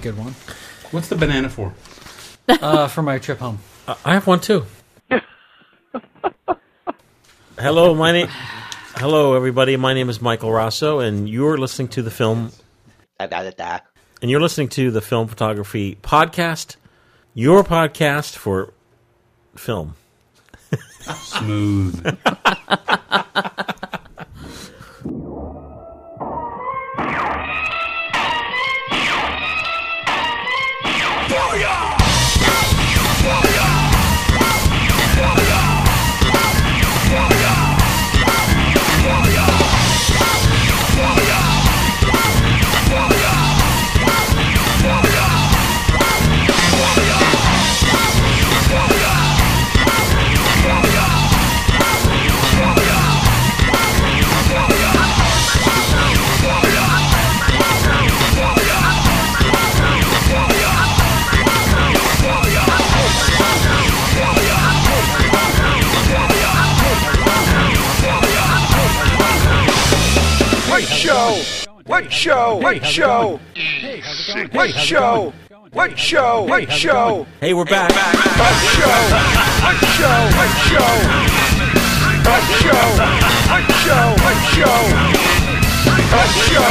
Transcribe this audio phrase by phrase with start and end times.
[0.00, 0.34] good one.
[0.90, 1.72] What's the banana for?
[2.48, 3.60] Uh, for my trip home.
[3.86, 4.64] Uh, I have one too.
[7.56, 8.26] Hello, my name.
[8.96, 9.76] Hello, everybody.
[9.76, 12.50] My name is Michael Raso, and you're listening to the film.
[14.20, 16.74] And you're listening to the Film Photography Podcast,
[17.34, 18.72] your podcast for
[19.54, 19.94] film.
[21.02, 22.18] Smooth.
[72.70, 73.40] What show?
[74.52, 75.32] What show?
[75.72, 76.42] What show?
[76.46, 77.26] What show?
[77.40, 77.90] Hey, we're back.
[77.90, 78.86] What show?
[79.58, 80.30] What show?
[80.38, 80.86] What show?
[82.22, 82.94] What show?
[83.50, 84.14] What show?
[84.22, 84.86] What show?
[86.14, 86.70] What show?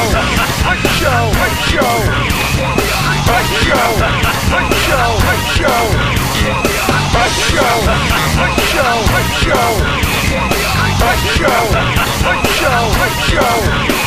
[0.63, 1.19] What show?
[1.27, 2.07] What show?
[2.79, 4.55] What show?
[4.55, 5.19] What show?
[5.19, 5.83] What show?
[7.11, 7.75] What show?
[8.39, 8.95] What show?
[9.03, 9.67] What show?
[11.03, 11.59] What show?
[12.23, 12.87] What show?
[12.95, 13.98] What show?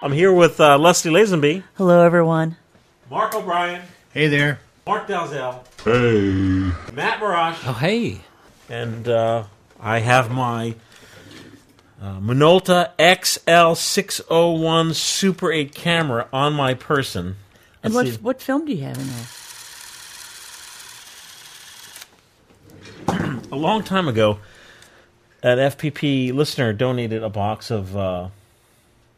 [0.00, 2.56] I'm here with uh, Leslie Lazenby, Hello, everyone.
[3.10, 3.82] Mark O'Brien,
[4.14, 4.60] Hey there.
[4.86, 8.20] Mark Dalzell, hey, Matt Marrash, Oh, hey.
[8.70, 9.44] and uh,
[9.80, 10.76] I have my
[12.00, 17.36] uh, Minolta XL601 Super 8 camera on my person.
[17.82, 18.20] And Let's what see.
[18.22, 19.26] what film do you have in there?
[23.52, 24.38] a long time ago,
[25.42, 28.28] an FPP listener donated a box of uh,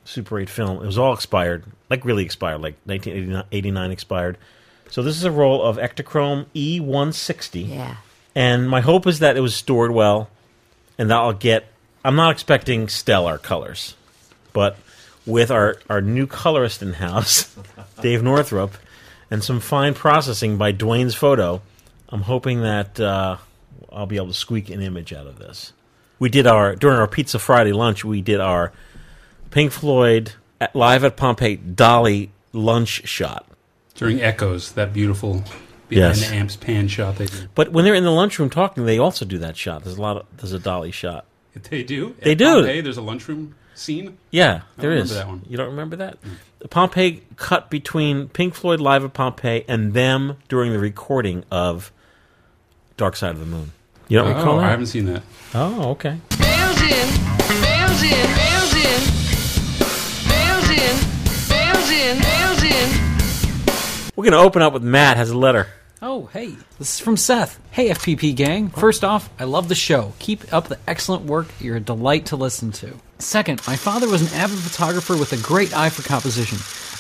[0.05, 0.83] Super 8 film.
[0.83, 4.39] It was all expired, like really expired, like 1989 expired.
[4.91, 7.69] So this is a roll of Ektachrome E160.
[7.69, 7.97] Yeah.
[8.35, 10.29] And my hope is that it was stored well
[10.99, 11.67] and that I'll get.
[12.05, 13.95] I'm not expecting stellar colors,
[14.53, 14.77] but
[15.27, 17.55] with our, our new colorist in house,
[18.01, 18.73] Dave Northrup,
[19.31, 21.61] and some fine processing by Dwayne's Photo,
[22.09, 23.37] I'm hoping that uh,
[23.93, 25.73] I'll be able to squeak an image out of this.
[26.19, 28.05] We did our during our Pizza Friday lunch.
[28.05, 28.73] We did our
[29.51, 33.47] Pink Floyd at, live at Pompeii Dolly lunch shot.
[33.95, 35.45] During Echoes, that beautiful
[35.89, 36.29] behind Yes.
[36.29, 37.49] the amps pan shot they do.
[37.55, 39.83] But when they're in the lunchroom talking, they also do that shot.
[39.85, 41.25] There's a lot of there's a Dolly shot.
[41.69, 42.15] They do.
[42.21, 42.45] They At do.
[42.45, 44.17] Pompeii, there's a lunchroom scene.
[44.31, 45.11] Yeah, there is.
[45.11, 45.43] remember that one.
[45.51, 46.19] You don't remember that?
[46.23, 46.71] Mm.
[46.71, 51.91] Pompeii cut between Pink Floyd live at Pompeii and them during the recording of
[52.97, 53.73] Dark Side of the Moon.
[54.11, 54.65] You don't oh, recall that?
[54.65, 55.23] I haven't seen that.
[55.55, 56.19] Oh, okay.
[56.31, 57.09] Bales in,
[57.63, 59.01] bales in, bales in,
[60.29, 60.97] bales in,
[61.49, 64.11] bales in, bales in.
[64.17, 65.69] We're going to open up with Matt has a letter.
[66.03, 66.57] Oh, hey.
[66.79, 67.61] This is from Seth.
[67.73, 68.71] Hey, FPP gang.
[68.71, 70.15] First off, I love the show.
[70.19, 71.49] Keep up the excellent work.
[71.61, 72.95] You're a delight to listen to.
[73.19, 76.57] Second, my father was an avid photographer with a great eye for composition.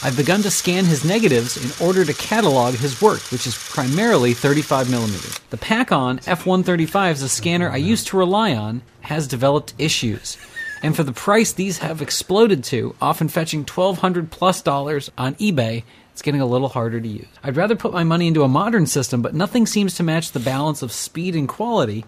[0.06, 4.34] I've begun to scan his negatives in order to catalog his work, which is primarily
[4.34, 5.48] 35mm.
[5.48, 10.36] The Pakon F135 is a scanner I used to rely on, has developed issues.
[10.82, 15.84] And for the price these have exploded to, often fetching 1200 plus dollars on eBay,
[16.12, 17.28] it's getting a little harder to use.
[17.42, 20.40] I'd rather put my money into a modern system, but nothing seems to match the
[20.40, 22.04] balance of speed and quality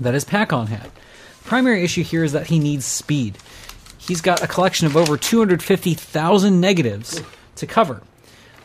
[0.00, 0.90] that his Pakon had.
[1.44, 3.38] Primary issue here is that he needs speed.
[3.98, 7.22] He's got a collection of over 250,000 negatives
[7.56, 8.02] to cover.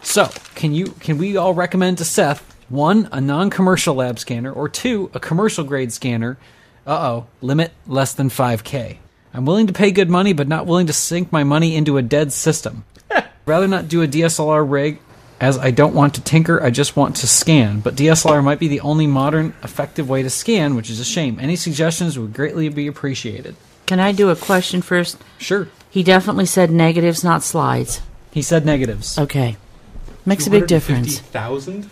[0.02, 4.68] So, can you can we all recommend to Seth one a non-commercial lab scanner or
[4.68, 6.38] two a commercial grade scanner?
[6.86, 8.98] Uh-oh, limit less than 5k.
[9.34, 12.02] I'm willing to pay good money, but not willing to sink my money into a
[12.02, 12.84] dead system.
[13.46, 15.00] Rather not do a DSLR rig,
[15.42, 17.82] as I don't want to tinker, I just want to scan.
[17.82, 21.38] But DSLR might be the only modern, effective way to scan, which is a shame.
[21.40, 23.56] Any suggestions would greatly be appreciated.
[23.86, 25.18] Can I do a question first?
[25.38, 25.68] Sure.
[25.90, 28.02] He definitely said negatives, not slides.
[28.32, 29.18] He said negatives.
[29.18, 29.58] Okay.
[30.26, 31.20] Makes a big difference.
[31.20, 31.90] Thousand.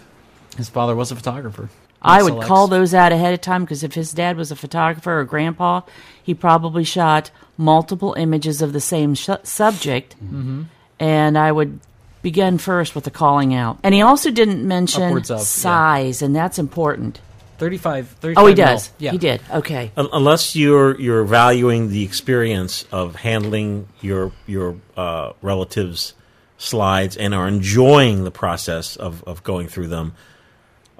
[0.55, 1.69] His father was a photographer.
[2.01, 2.47] I would Selects.
[2.47, 5.81] call those out ahead of time because if his dad was a photographer or grandpa,
[6.23, 10.15] he probably shot multiple images of the same sh- subject.
[10.23, 10.63] Mm-hmm.
[11.01, 11.79] And I would
[12.21, 13.79] begin first with the calling out.
[13.83, 15.43] And he also didn't mention Upwards of, yeah.
[15.43, 17.19] size, and that's important.
[17.57, 18.65] 35, 35 Oh, he mil.
[18.65, 18.91] does.
[18.99, 19.11] Yeah.
[19.11, 19.41] He did.
[19.51, 19.91] Okay.
[19.97, 26.13] Un- unless you're you're valuing the experience of handling your your uh, relatives'
[26.57, 30.13] slides and are enjoying the process of, of going through them.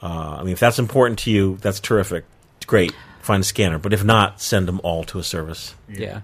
[0.02, 2.26] Uh, I mean, if that's important to you, that's terrific.
[2.68, 3.78] Great, find a scanner.
[3.80, 5.76] But if not, send them all to a service.
[5.90, 6.22] Yeah.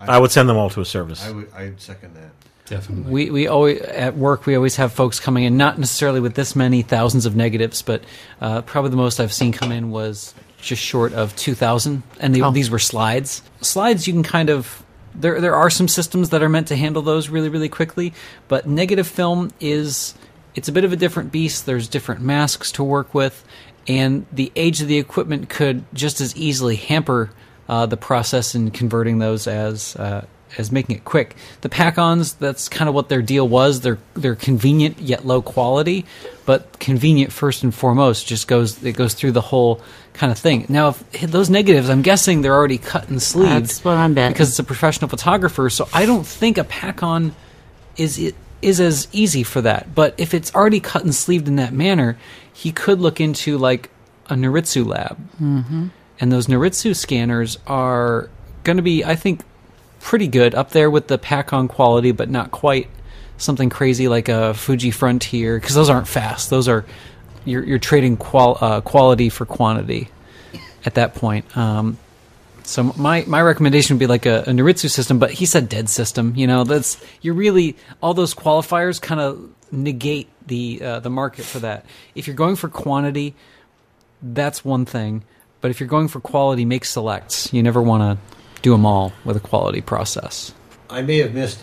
[0.00, 1.24] I would send them all to a service.
[1.24, 1.52] I would.
[1.52, 2.30] I'd second that.
[2.66, 3.12] Definitely.
[3.12, 6.56] We we always at work we always have folks coming in not necessarily with this
[6.56, 8.02] many thousands of negatives, but
[8.40, 12.34] uh, probably the most I've seen come in was just short of two thousand, and
[12.34, 12.50] they, Oh.
[12.50, 13.42] these were slides.
[13.60, 14.82] Slides you can kind of
[15.14, 18.12] there there are some systems that are meant to handle those really really quickly,
[18.48, 20.14] but negative film is
[20.56, 21.66] it's a bit of a different beast.
[21.66, 23.44] There's different masks to work with,
[23.86, 27.30] and the age of the equipment could just as easily hamper
[27.68, 30.24] uh, the process in converting those as uh,
[30.58, 31.36] as making it quick.
[31.60, 33.80] The Pakons, that's kind of what their deal was.
[33.80, 36.04] They're they're convenient yet low quality,
[36.44, 38.26] but convenient first and foremost.
[38.26, 39.80] Just goes it goes through the whole
[40.12, 40.66] kind of thing.
[40.68, 43.50] Now, if those negatives, I'm guessing they're already cut and sleeved.
[43.50, 44.32] That's what I'm betting.
[44.32, 45.68] because it's a professional photographer.
[45.70, 47.32] So I don't think a Pakon
[47.96, 49.94] is it is as easy for that.
[49.94, 52.18] But if it's already cut and sleeved in that manner,
[52.52, 53.90] he could look into like
[54.28, 55.88] a Noritsu lab, mm-hmm.
[56.18, 58.28] and those Noritsu scanners are
[58.64, 59.42] going to be, I think,
[60.06, 62.88] pretty good up there with the Pakon quality, but not quite
[63.38, 66.48] something crazy like a Fuji Frontier because those aren't fast.
[66.48, 66.84] Those are
[67.44, 70.08] you're you're trading qual- uh, quality for quantity
[70.84, 71.56] at that point.
[71.56, 71.98] Um,
[72.62, 76.34] so my my recommendation would be like a, a system, but he said dead system.
[76.36, 81.44] You know, that's you're really all those qualifiers kind of negate the uh, the market
[81.44, 81.84] for that.
[82.14, 83.34] If you're going for quantity,
[84.22, 85.24] that's one thing,
[85.60, 87.52] but if you're going for quality, make selects.
[87.52, 90.52] You never want to do them all with a quality process.
[90.90, 91.60] I may have missed.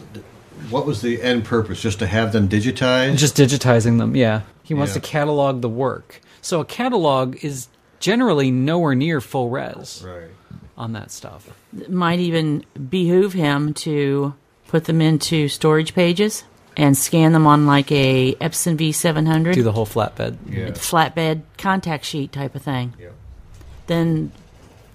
[0.70, 1.82] What was the end purpose?
[1.82, 3.18] Just to have them digitized?
[3.18, 4.42] Just digitizing them, yeah.
[4.64, 5.02] He wants Yeah.
[5.02, 6.22] to catalog the work.
[6.42, 7.68] So a catalog is
[8.00, 10.30] generally nowhere near full res right.
[10.78, 11.50] on that stuff.
[11.78, 14.34] It might even behoove him to
[14.68, 16.44] put them into storage pages
[16.76, 20.38] and scan them on like a Epson V700 Do the whole flatbed.
[20.50, 20.70] Yeah.
[20.72, 22.94] flatbed contact sheet type of thing.
[23.00, 23.10] Yeah.
[23.88, 24.32] Then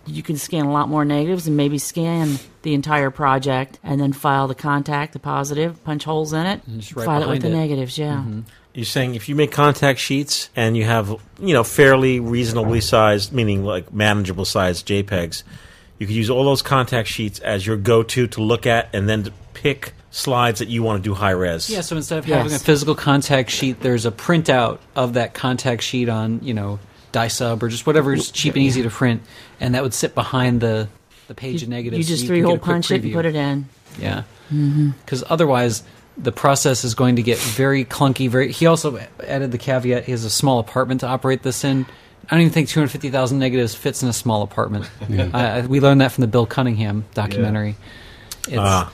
[0.09, 4.13] you can scan a lot more negatives and maybe scan the entire project and then
[4.13, 7.41] file the contact, the positive, punch holes in it, And just right file it with
[7.43, 7.61] behind the it.
[7.61, 7.99] negatives.
[7.99, 8.17] Yeah.
[8.17, 8.41] Mm-hmm.
[8.75, 11.09] You're saying if you make contact sheets and you have,
[11.41, 15.43] you know, fairly reasonably sized, meaning like manageable sized JPEGs,
[15.99, 19.25] you could use all those contact sheets as your go-to to look at and then
[19.25, 21.69] to pick slides that you want to do high res.
[21.69, 22.37] Yeah, so instead of Yes.
[22.39, 26.79] having a physical contact sheet, there's a printout of that contact sheet on, you know,
[27.13, 29.23] dye sub or just whatever is cheap and easy to print,
[29.61, 30.89] and that would sit behind the
[31.29, 31.99] the page of negatives.
[31.99, 33.69] You so just can three hole punch it and put it in.
[33.99, 35.83] Yeah, because otherwise
[36.17, 38.29] the process is going to get very clunky.
[38.29, 38.53] Very.
[38.53, 41.87] He also added the caveat: he has a small apartment to operate this in.
[42.31, 44.91] I don't even think 250,000 negatives fits in a small apartment.
[45.33, 47.77] I, I, we learned that from the Bill Cunningham documentary.
[48.47, 48.93] It's, Ah.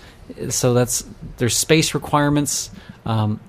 [0.50, 1.04] So that's
[1.36, 2.70] there's space requirements.
[3.04, 3.40] Um,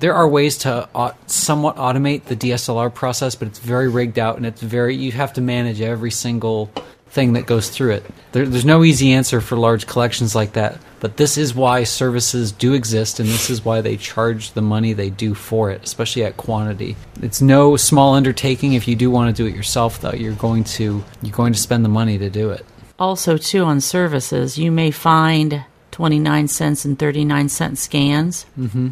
[0.00, 4.36] there are ways to au- somewhat automate the DSLR process, but it's very rigged out
[4.36, 6.70] and it's very you have to manage every single
[7.10, 8.06] thing that goes through it.
[8.32, 12.52] There, there's no easy answer for large collections like that, but this is why services
[12.52, 16.24] do exist and this is why they charge the money they do for it, especially
[16.24, 16.96] at quantity.
[17.22, 20.12] It's no small undertaking if you do want to do it yourself though.
[20.12, 22.64] You're going to you're going to spend the money to do it.
[22.98, 28.88] Also, too, on services, you may find 29 cents and 39 cent scans, mm-hmm.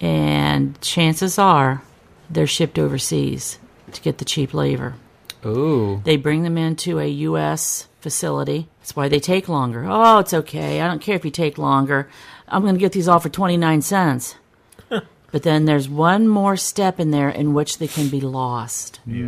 [0.00, 1.82] And chances are
[2.30, 3.58] they're shipped overseas
[3.92, 4.94] to get the cheap labor.
[5.46, 6.00] Ooh.
[6.04, 7.86] They bring them into a U.S.
[8.00, 8.68] facility.
[8.80, 9.84] That's why they take longer.
[9.86, 10.80] Oh, it's okay.
[10.80, 12.08] I don't care if you take longer.
[12.48, 14.36] I'm going to get these all for 29 cents.
[14.88, 19.00] but then there's one more step in there in which they can be lost.
[19.06, 19.26] Yeah.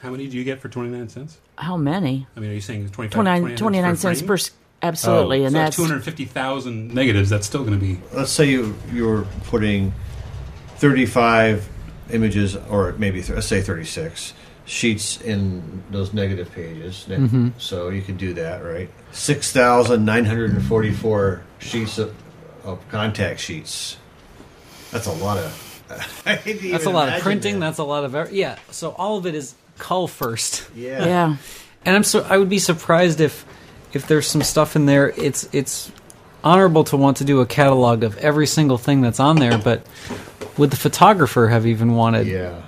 [0.00, 1.38] How many do you get for 29 cents?
[1.56, 2.26] How many?
[2.36, 4.34] I mean, are you saying 25, 29, 29 cents per.
[4.34, 4.50] s-
[4.82, 5.44] Absolutely.
[5.44, 5.76] and so that's.
[5.76, 8.00] 250,000 negatives, that's still going to be.
[8.12, 9.92] Let's say you you're putting
[10.76, 11.68] 35
[12.10, 14.32] images, or maybe th- let's say 36,
[14.64, 17.06] sheets in those negative pages.
[17.08, 17.52] Ne- Mhm.
[17.58, 18.88] So you can do that, right?
[19.12, 22.14] Six thousand nine hundred and forty-four sheets of,
[22.64, 23.96] of contact sheets.
[24.90, 26.22] That's a lot of.
[26.26, 27.54] I hate to That's a lot of printing.
[27.60, 27.66] that.
[27.66, 28.58] That's a lot of yeah.
[28.70, 30.68] So all of it is cull first.
[30.76, 31.04] Yeah.
[31.04, 31.36] Yeah.
[31.84, 33.44] And I'm so I would be surprised if
[33.92, 35.10] if there's some stuff in there.
[35.16, 35.90] It's it's
[36.44, 39.82] honorable to want to do a catalog of every single thing that's on there, but
[40.56, 42.62] would the photographer have even wanted Yeah.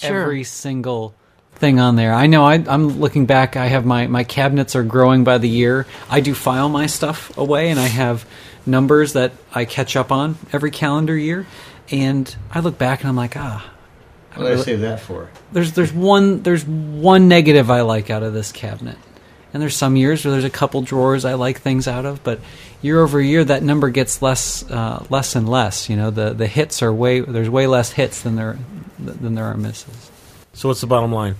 [0.00, 0.22] Sure.
[0.22, 1.14] every single
[1.56, 2.12] thing on there?
[2.12, 3.56] I know I, I'm looking back.
[3.56, 5.86] I have my my cabinets are growing by the year.
[6.10, 8.26] I do file my stuff away, and I have
[8.66, 11.46] numbers that I catch up on every calendar year.
[11.90, 13.68] And I look back and I'm like, ah,
[14.34, 15.28] What did I save that for?
[15.52, 18.96] there's there's one there's one negative I like out of this cabinet,
[19.52, 22.40] and there's some years where there's a couple drawers I like things out of, but
[22.80, 25.88] year over year that number gets less uh, less and less.
[25.88, 28.58] You know, the the hits are way there's way less hits than there
[28.98, 30.10] than there are misses.
[30.54, 31.36] So what's the bottom line?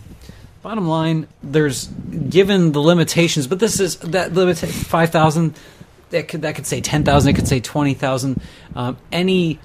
[0.63, 5.55] Bottom line, there's given the limitations, but this is that limit five thousand.
[6.11, 7.31] That could that could say ten thousand.
[7.31, 8.41] It could say twenty thousand.
[8.77, 9.59] Um, any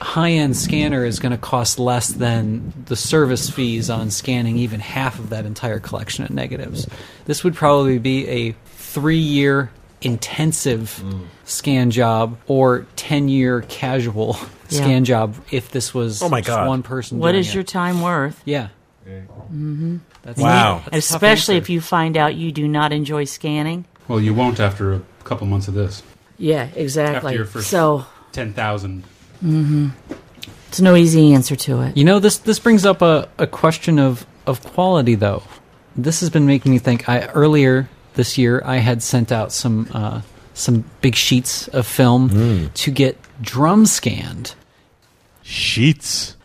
[0.00, 4.80] high end scanner is going to cost less than the service fees on scanning even
[4.80, 6.86] half of that entire collection of negatives.
[7.24, 9.70] This would probably be a three year
[10.02, 11.26] intensive mm.
[11.44, 14.36] scan job or 10 year casual
[14.68, 14.78] yeah.
[14.78, 16.68] scan job if this was oh my God.
[16.68, 17.18] one person.
[17.18, 17.68] What is your it.
[17.68, 18.40] time worth?
[18.44, 18.68] Yeah.
[19.06, 19.98] Mm-hmm.
[20.22, 20.82] That's wow.
[20.90, 23.84] That's Especially if you find out you do not enjoy scanning.
[24.08, 26.02] Well, you won't after a couple months of this.
[26.38, 27.30] Yeah, exactly.
[27.30, 29.04] After your first so, 10,000
[29.44, 29.88] Mm-hmm.
[30.68, 31.96] It's no easy answer to it.
[31.96, 35.42] You know, this this brings up a, a question of, of quality, though.
[35.96, 37.08] This has been making me think.
[37.08, 40.20] I earlier this year, I had sent out some uh,
[40.54, 42.74] some big sheets of film mm.
[42.74, 44.54] to get drum scanned.
[45.42, 46.36] Sheets.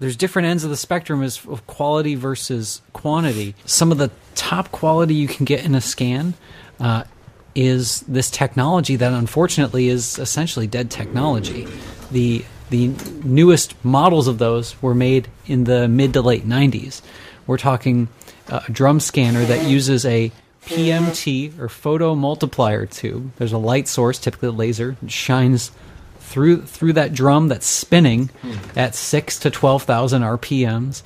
[0.00, 3.54] There's different ends of the spectrum as of quality versus quantity.
[3.64, 6.34] Some of the top quality you can get in a scan
[6.80, 7.04] uh,
[7.54, 11.68] is this technology that unfortunately is essentially dead technology.
[12.10, 12.88] The the
[13.22, 17.02] newest models of those were made in the mid to late 90s.
[17.46, 18.08] We're talking
[18.48, 20.32] uh, a drum scanner that uses a
[20.66, 23.32] PMT or photo multiplier tube.
[23.36, 25.70] There's a light source, typically a laser, shines
[26.20, 28.30] through through that drum that's spinning
[28.74, 31.02] at six to twelve thousand RPMs,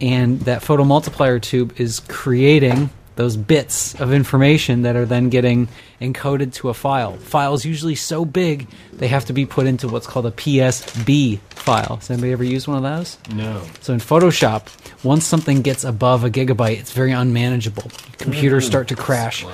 [0.00, 2.90] and that photo multiplier tube is creating
[3.20, 5.68] those bits of information that are then getting
[6.00, 7.18] encoded to a file.
[7.18, 11.96] Files usually so big they have to be put into what's called a PSB file.
[11.96, 13.18] Has anybody ever used one of those?
[13.34, 13.62] No.
[13.82, 14.68] So in Photoshop,
[15.04, 17.90] once something gets above a gigabyte, it's very unmanageable.
[18.16, 19.44] Computers start to crash.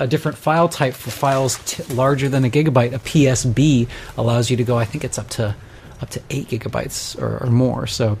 [0.00, 3.86] A different file type for files t- larger than a gigabyte, a PSB,
[4.16, 4.76] allows you to go.
[4.76, 5.54] I think it's up to
[6.00, 7.86] up to eight gigabytes or, or more.
[7.86, 8.18] So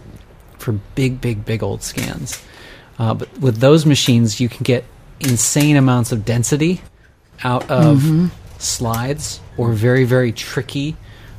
[0.58, 2.40] for big, big, big old scans.
[2.98, 4.84] Uh, but with those machines, you can get
[5.20, 6.80] insane amounts of density
[7.44, 10.96] out of slides or very, very tricky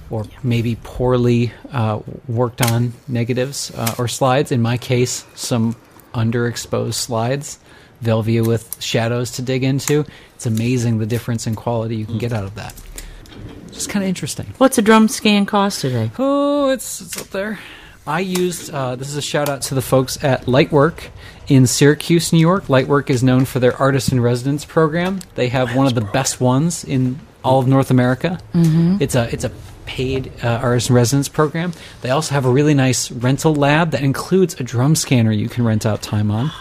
[0.10, 4.52] or maybe poorly uh, worked on negatives uh, or slides.
[4.52, 5.76] In my case, some
[6.14, 7.60] underexposed slides,
[8.04, 10.06] Velvia with shadows to dig into.
[10.36, 12.76] It's amazing the difference in quality you can get out of that.
[13.72, 14.54] Just kind of interesting.
[14.60, 16.12] What's a drum scan cost today?
[16.20, 17.58] Oh, it's, it's up there.
[18.06, 21.06] I used, uh, this is a shout out to the folks at Lightwork
[21.48, 22.66] in Syracuse, New York.
[22.66, 25.22] Lightwork is known for their artist in residence program.
[25.36, 28.40] They have one of the best ones in all of North America.
[28.54, 28.98] Mm-hmm.
[29.02, 29.52] It's a it's a
[29.86, 31.72] paid uh, artist in residence program.
[32.02, 35.64] They also have a really nice rental lab that includes a drum scanner you can
[35.64, 36.52] rent out time on.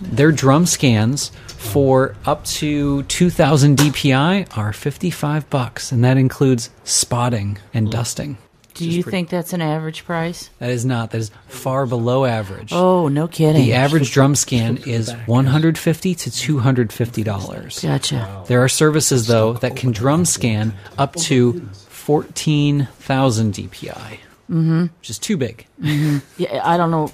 [0.00, 7.58] Their drum scans for up to 2000 DPI are 55 bucks and that includes spotting
[7.72, 8.36] and dusting.
[8.74, 10.50] Do you think that's an average price?
[10.58, 11.10] That is not.
[11.10, 12.72] That is far below average.
[12.72, 13.62] Oh, no kidding.
[13.62, 17.80] The average drum scan is 150 to 250 dollars.
[17.80, 18.44] Gotcha.
[18.48, 24.18] There are services though that can drum scan up to 14,000 DPI,
[24.50, 24.82] Mm-hmm.
[24.98, 25.66] which is too big.
[25.78, 26.20] Yeah,
[26.62, 27.10] I don't know.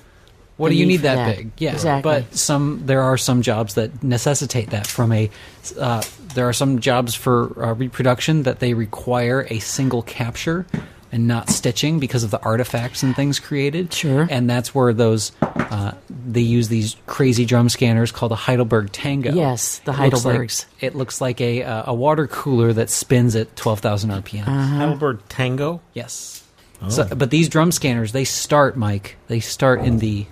[0.57, 1.37] What do you need need that, that.
[1.37, 1.51] big?
[1.59, 2.03] Yeah, Exactly.
[2.11, 4.89] but some there are some jobs that necessitate that.
[4.89, 5.31] From a
[5.79, 6.03] uh,
[6.35, 10.67] there are some jobs for uh, reproduction that they require a single capture
[11.11, 13.93] and not stitching because of the artifacts and things created.
[13.93, 14.27] Sure.
[14.31, 15.93] and that's where those uh,
[16.27, 19.33] they use these crazy drum scanners called a Heidelberg Tango.
[19.33, 23.35] Yes, the It looks like- it looks like a uh, a water cooler that spins
[23.37, 24.43] at twelve thousand RPM.
[24.43, 24.77] Uh-huh.
[24.79, 25.81] Heidelberg Tango.
[25.95, 26.45] Yes.
[26.81, 26.89] Oh.
[26.91, 29.17] So, but these drum scanners, they start, Mike.
[29.27, 30.27] They start in the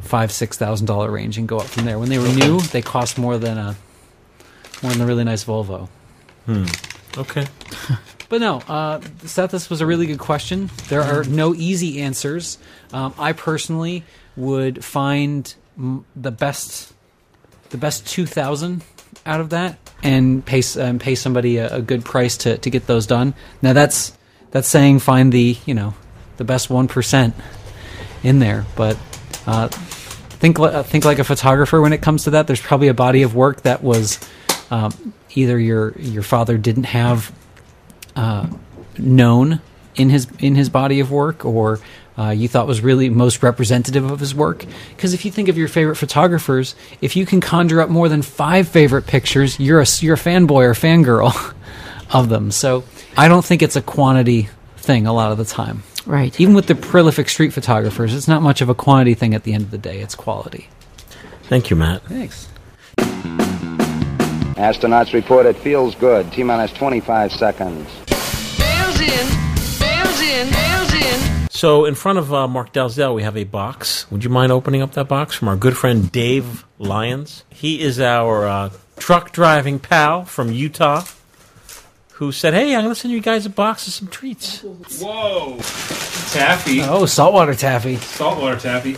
[0.00, 1.98] five, six thousand dollar range and go up from there.
[1.98, 3.76] When they were new, they cost more than a
[4.82, 5.88] more than a really nice Volvo.
[6.46, 6.64] Hmm.
[7.18, 7.46] Okay.
[8.30, 10.70] But no, uh, Seth, this was a really good question.
[10.88, 12.58] There are no easy answers.
[12.92, 14.04] Um, I personally
[14.36, 16.92] would find mm, the best,
[17.70, 18.84] the best two thousand
[19.26, 22.86] out of that, and pay um, pay somebody a, a good price to, to get
[22.86, 23.34] those done.
[23.62, 24.16] Now that's
[24.52, 25.94] that's saying find the you know
[26.36, 27.34] the best one percent
[28.22, 28.96] in there, but
[29.48, 32.46] uh, think uh, think like a photographer when it comes to that.
[32.46, 34.20] There's probably a body of work that was
[34.70, 37.34] um, either your your father didn't have
[38.20, 38.46] uh,
[38.98, 39.62] known
[39.96, 41.80] in his in his body of work, or
[42.18, 44.66] uh, you thought was really most representative of his work.
[44.94, 48.20] Because if you think of your favorite photographers, if you can conjure up more than
[48.20, 51.54] five favorite pictures, you're a you're a fanboy or fangirl
[52.12, 52.50] of them.
[52.50, 52.84] So
[53.16, 55.82] I don't think it's a quantity thing a lot of the time.
[56.04, 56.38] Right.
[56.38, 59.54] Even with the prolific street photographers, it's not much of a quantity thing at the
[59.54, 60.00] end of the day.
[60.00, 60.68] It's quality.
[61.44, 62.02] Thank you, Matt.
[62.02, 62.48] Thanks.
[64.60, 66.30] Astronauts report it feels good.
[66.32, 67.99] T minus 25 seconds.
[71.60, 74.10] So, in front of uh, Mark Dalzell, we have a box.
[74.10, 77.44] Would you mind opening up that box from our good friend Dave Lyons?
[77.50, 81.04] He is our uh, truck driving pal from Utah
[82.12, 84.62] who said, Hey, I'm going to send you guys a box of some treats.
[84.62, 85.58] Whoa!
[86.32, 86.82] Taffy.
[86.82, 87.96] Oh, saltwater taffy.
[87.96, 88.90] Saltwater taffy.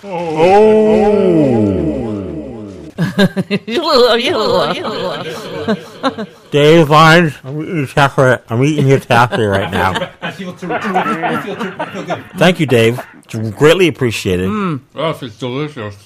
[6.51, 10.13] Dave Lyons, I'm eating your taffy, I'm eating your taffy right now.
[10.23, 10.73] I feel too.
[10.73, 11.75] I feel too.
[11.79, 12.25] I feel good.
[12.37, 13.01] Thank you, Dave.
[13.25, 14.49] It's greatly appreciated.
[14.49, 15.97] Oh, it's delicious.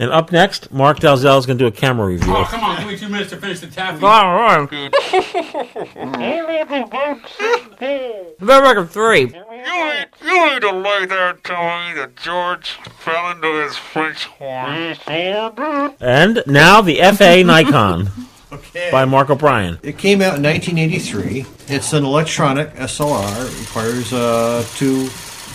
[0.00, 2.34] And up next, Mark Dalzell is going to do a camera oh, review.
[2.34, 2.78] Oh, come on!
[2.78, 4.00] Give me two minutes to finish the taffy.
[8.40, 9.20] Record three.
[9.20, 14.24] You ain't, you ain't to lay there telling me that George fell into his French
[14.24, 14.96] horn.
[16.00, 18.08] And now the FA Nikon
[18.52, 18.90] Okay.
[18.90, 19.78] by Mark O'Brien.
[19.82, 21.46] It came out in 1983.
[21.68, 23.46] It's an electronic SLR.
[23.46, 25.08] It requires uh, two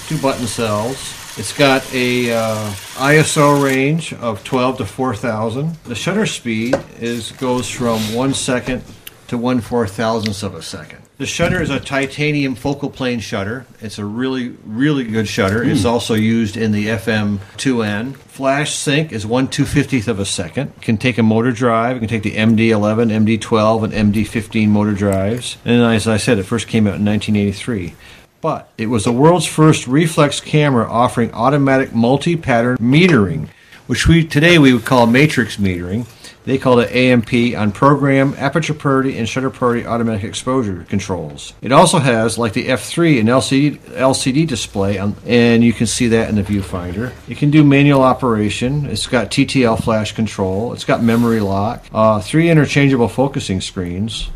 [0.07, 1.13] two button cells.
[1.37, 5.75] It's got a uh, ISO range of 12 to 4,000.
[5.83, 8.83] The shutter speed is goes from one second
[9.27, 10.99] to one four thousandths of a second.
[11.17, 13.65] The shutter is a titanium focal plane shutter.
[13.79, 15.63] It's a really, really good shutter.
[15.63, 15.87] It's hmm.
[15.87, 18.15] also used in the FM2N.
[18.15, 20.81] Flash sync is one two fiftieth of a second.
[20.81, 21.95] Can take a motor drive.
[21.95, 25.57] It can take the MD11, MD12, and MD15 motor drives.
[25.63, 27.95] And as I said, it first came out in 1983.
[28.41, 33.47] But it was the world's first reflex camera offering automatic multi-pattern metering,
[33.87, 36.05] which we today we would call matrix metering.
[36.45, 41.53] They called it AMP on program, aperture priority, and shutter priority automatic exposure controls.
[41.61, 46.07] It also has, like the F3, an LCD, LCD display, on, and you can see
[46.09, 47.11] that in the viewfinder.
[47.27, 48.85] It can do manual operation.
[48.85, 50.73] It's got TTL flash control.
[50.73, 51.85] It's got memory lock.
[51.91, 54.29] Uh, three interchangeable focusing screens.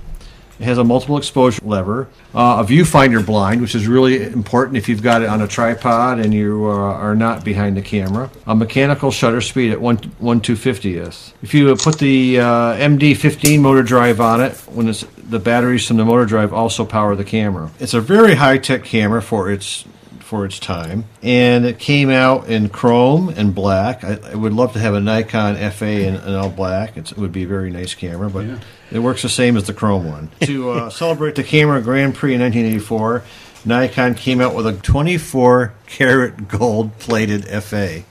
[0.59, 4.89] It has a multiple exposure lever, uh, a viewfinder blind, which is really important if
[4.89, 8.29] you've got it on a tripod and you uh, are not behind the camera.
[8.45, 11.33] A mechanical shutter speed at one one two fiftieth.
[11.41, 12.43] If you put the uh,
[12.75, 17.15] MD15 motor drive on it, when it's the batteries from the motor drive also power
[17.15, 17.71] the camera.
[17.79, 19.85] It's a very high tech camera for its
[20.19, 24.03] for its time, and it came out in chrome and black.
[24.03, 26.97] I, I would love to have a Nikon FA in, in all black.
[26.97, 28.45] It's, it would be a very nice camera, but
[28.91, 30.29] it works the same as the chrome one.
[30.41, 33.23] to uh, celebrate the camera Grand Prix in 1984,
[33.65, 38.03] Nikon came out with a 24 karat gold plated FA.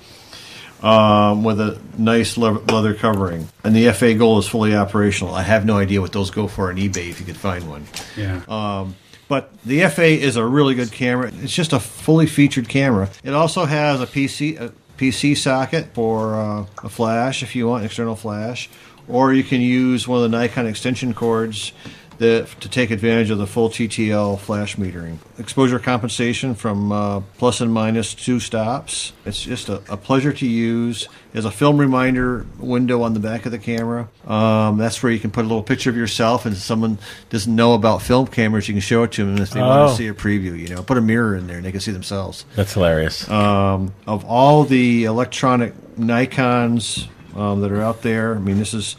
[0.81, 5.35] Um, with a nice le- leather covering, and the FA Gold is fully operational.
[5.35, 7.85] I have no idea what those go for on eBay if you could find one.
[8.17, 8.43] Yeah.
[8.47, 8.95] Um,
[9.27, 11.33] but the FA is a really good camera.
[11.43, 13.11] It's just a fully featured camera.
[13.25, 17.85] It also has a PC a PC socket for uh, a flash if you want
[17.85, 18.69] external flash,
[19.09, 21.73] or you can use one of the Nikon extension cords
[22.19, 25.19] that, to take advantage of the full TTL flash metering.
[25.39, 29.13] Exposure compensation from uh, plus and minus two stops.
[29.25, 31.09] It's just a, a pleasure to use.
[31.33, 34.09] There's a film reminder window on the back of the camera.
[34.27, 36.99] Um, that's where you can put a little picture of yourself, and if someone
[37.31, 39.89] doesn't know about film cameras, you can show it to them if they want Oh.
[39.91, 40.59] to see a preview.
[40.59, 42.45] You know, put a mirror in there, and they can see themselves.
[42.57, 43.31] That's hilarious.
[43.31, 47.07] Um, of all the electronic Nikons
[47.39, 48.97] um, that are out there, I mean, this is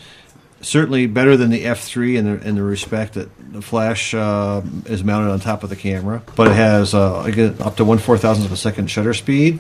[0.61, 5.03] certainly better than the F3 in the in the respect that the flash uh, is
[5.03, 8.17] mounted on top of the camera, but it has uh, again, up to one four
[8.17, 9.59] thousandth of a second shutter speed.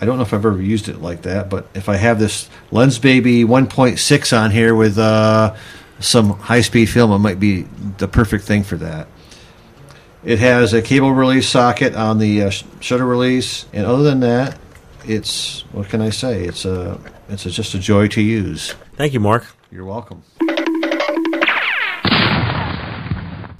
[0.00, 2.50] I don't know if I've ever used it like that, but if I have this
[2.72, 5.54] Lensbaby 1.6 on here with uh,
[6.00, 7.66] some high speed film, it might be
[7.98, 9.06] the perfect thing for that.
[10.24, 14.20] It has a cable release socket on the uh, sh- shutter release, and other than
[14.20, 14.58] that,
[15.04, 16.44] it's what can I say?
[16.44, 16.98] It's a
[17.32, 18.74] it's just a joy to use.
[18.96, 19.46] Thank you, Mark.
[19.70, 20.22] You're welcome.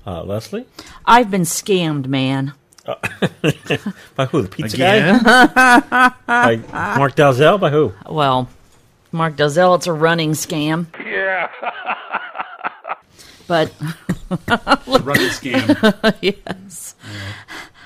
[0.04, 0.66] Uh, Leslie?
[1.06, 2.54] I've been scammed, man.
[2.84, 4.42] By who?
[4.42, 5.22] The pizza Again?
[5.22, 6.12] guy?
[6.26, 6.56] By
[6.98, 7.60] Mark Dalzell?
[7.60, 7.92] By who?
[8.08, 8.48] Well,
[9.12, 10.86] Mark Dalzell, it's a running scam.
[11.04, 11.48] Yeah.
[13.46, 13.72] But
[14.86, 16.14] Running scam.
[16.20, 16.94] yes.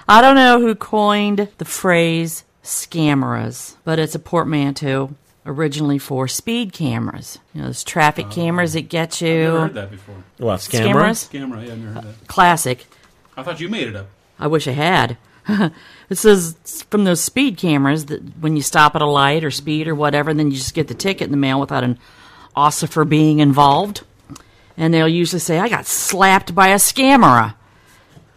[0.09, 5.15] I don't know who coined the phrase scameras, but it's a portmanteau
[5.47, 7.39] originally for speed cameras.
[7.55, 8.35] You know, those traffic oh.
[8.35, 9.51] cameras that get I've never you.
[9.51, 10.25] heard that before.
[10.39, 11.11] What, Scamera?
[11.11, 11.29] Scameras?
[11.31, 12.27] Scammer, yeah, I've never heard that.
[12.27, 12.87] Classic.
[13.37, 14.09] I thought you made it up.
[14.39, 15.17] I wish I had.
[15.49, 19.89] it says from those speed cameras that when you stop at a light or speed
[19.89, 21.99] or whatever, then you just get the ticket in the mail without an
[22.57, 24.03] ossifer being involved.
[24.77, 27.55] And they'll usually say, I got slapped by a scamera.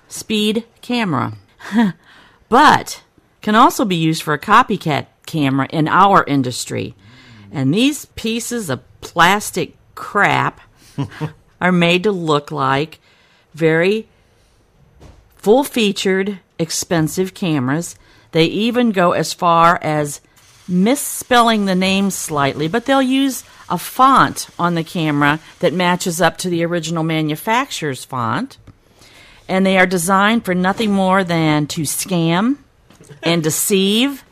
[0.08, 1.34] Speed camera.
[2.50, 3.04] but
[3.42, 6.96] can also be used for a copycat camera in our industry.
[7.52, 10.60] And these pieces of plastic crap
[11.62, 13.00] are made to look like
[13.54, 14.08] very
[15.36, 17.96] full featured, expensive cameras.
[18.32, 20.22] They even go as far as
[20.68, 26.38] misspelling the name slightly, but they'll use a font on the camera that matches up
[26.38, 28.58] to the original manufacturer's font.
[29.48, 32.58] And they are designed for nothing more than to scam
[33.24, 34.24] and deceive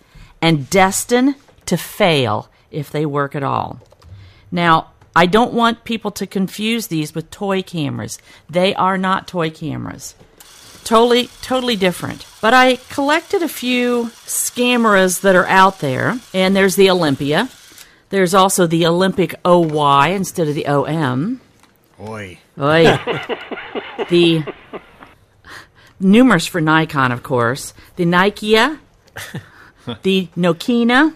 [0.41, 3.81] and destined to fail if they work at all.
[4.51, 8.19] Now, I don't want people to confuse these with toy cameras.
[8.49, 10.15] They are not toy cameras.
[10.83, 12.25] Totally, totally different.
[12.39, 17.49] But I collected a few scameras that are out there, and there's the Olympia.
[18.09, 21.41] There's also the Olympic OY instead of the OM.
[21.99, 22.39] Oi.
[22.57, 22.83] Oy.
[24.09, 24.45] the
[25.99, 27.73] numerous for Nikon, of course.
[27.95, 28.79] The Nikia,
[30.03, 31.13] the Nokina,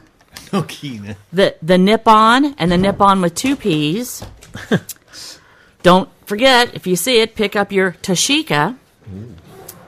[0.52, 1.16] Nokina.
[1.34, 4.24] the the Nippon, and the Nippon with two P's.
[5.84, 8.78] Don't forget, if you see it, pick up your Toshika,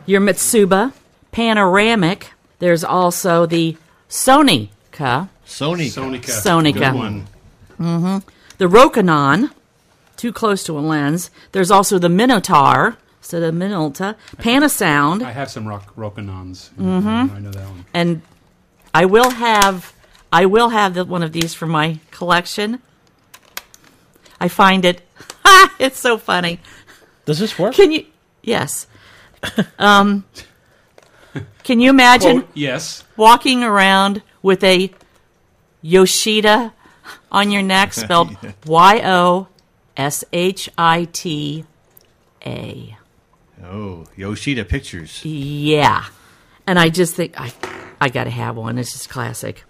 [0.06, 0.92] your Mitsuba,
[1.32, 2.32] Panoramic.
[2.60, 3.78] There's also the
[4.10, 5.88] Sonica, Sony.
[5.92, 6.32] Sonica.
[6.32, 6.74] Sonica.
[6.74, 7.28] Good one.
[7.80, 8.24] Mhm.
[8.58, 9.52] the Rokinon,
[10.18, 11.30] too close to a lens.
[11.52, 16.70] There's also the Minotaur, instead of Minolta, Panasound, I have some rock Rokinons.
[16.80, 17.36] Mm-hmm.
[17.36, 17.86] I know that one.
[17.94, 18.22] and
[18.94, 19.94] I will have
[20.32, 22.82] I will have the, one of these for my collection.
[24.40, 25.02] I find it
[25.80, 26.60] it's so funny.
[27.26, 27.76] Does this work?
[27.76, 28.06] Can you
[28.42, 28.88] Yes.
[29.80, 30.26] Um
[31.64, 33.04] Can you imagine Quote, yes.
[33.18, 34.92] walking around with a
[35.82, 36.74] Yoshida
[37.32, 39.48] on your neck spelled Y O
[39.98, 41.66] S H I T
[42.46, 42.98] A.
[43.64, 45.24] Oh, Yoshida Pictures.
[45.24, 46.06] Yeah.
[46.68, 47.54] And I just think I
[48.04, 48.78] I got to have one.
[48.78, 49.64] It's just classic.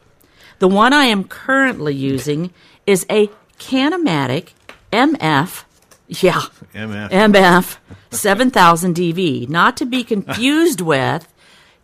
[0.58, 2.52] The one I am currently using
[2.88, 4.54] is a Canomatic
[4.91, 5.63] MF
[6.08, 6.41] yeah,
[6.74, 7.10] MF.
[7.10, 7.78] MF
[8.12, 11.28] 7000 DV, not to be confused with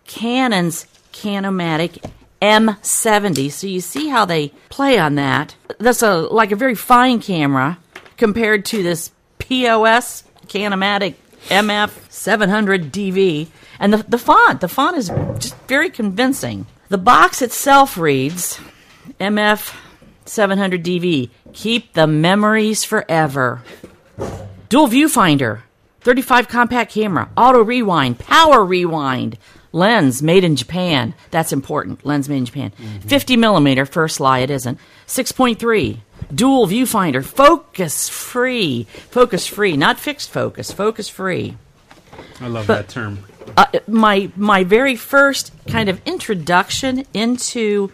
[0.05, 2.03] Canon's Canomatic
[2.41, 3.51] M70.
[3.51, 5.55] So you see how they play on that.
[5.79, 7.77] That's a like a very fine camera
[8.17, 11.15] compared to this POS Canomatic
[11.47, 13.47] MF 700 DV.
[13.79, 16.65] And the, the font, the font is just very convincing.
[16.89, 18.59] The box itself reads
[19.19, 19.75] MF
[20.25, 21.29] 700 DV.
[21.53, 23.63] Keep the memories forever.
[24.69, 25.61] Dual viewfinder,
[26.01, 29.37] 35 compact camera, auto rewind, power rewind,
[29.71, 31.13] lens made in Japan.
[31.31, 32.05] That's important.
[32.05, 32.71] Lens made in Japan.
[33.01, 34.77] 50 millimeter, first lie, it isn't.
[35.07, 35.99] 6.3.
[36.33, 38.83] Dual viewfinder, focus free.
[39.09, 41.57] Focus free, not fixed focus, focus free.
[42.41, 43.19] I love But- that term.
[43.57, 47.91] Uh, my my very first kind of introduction into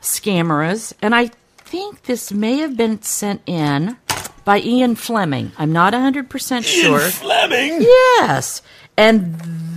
[0.00, 3.96] scameras, and I think this may have been sent in
[4.44, 5.50] by Ian Fleming.
[5.58, 7.00] I'm not 100% sure.
[7.00, 7.82] Ian Fleming!
[7.82, 8.62] Yes.
[8.96, 9.36] And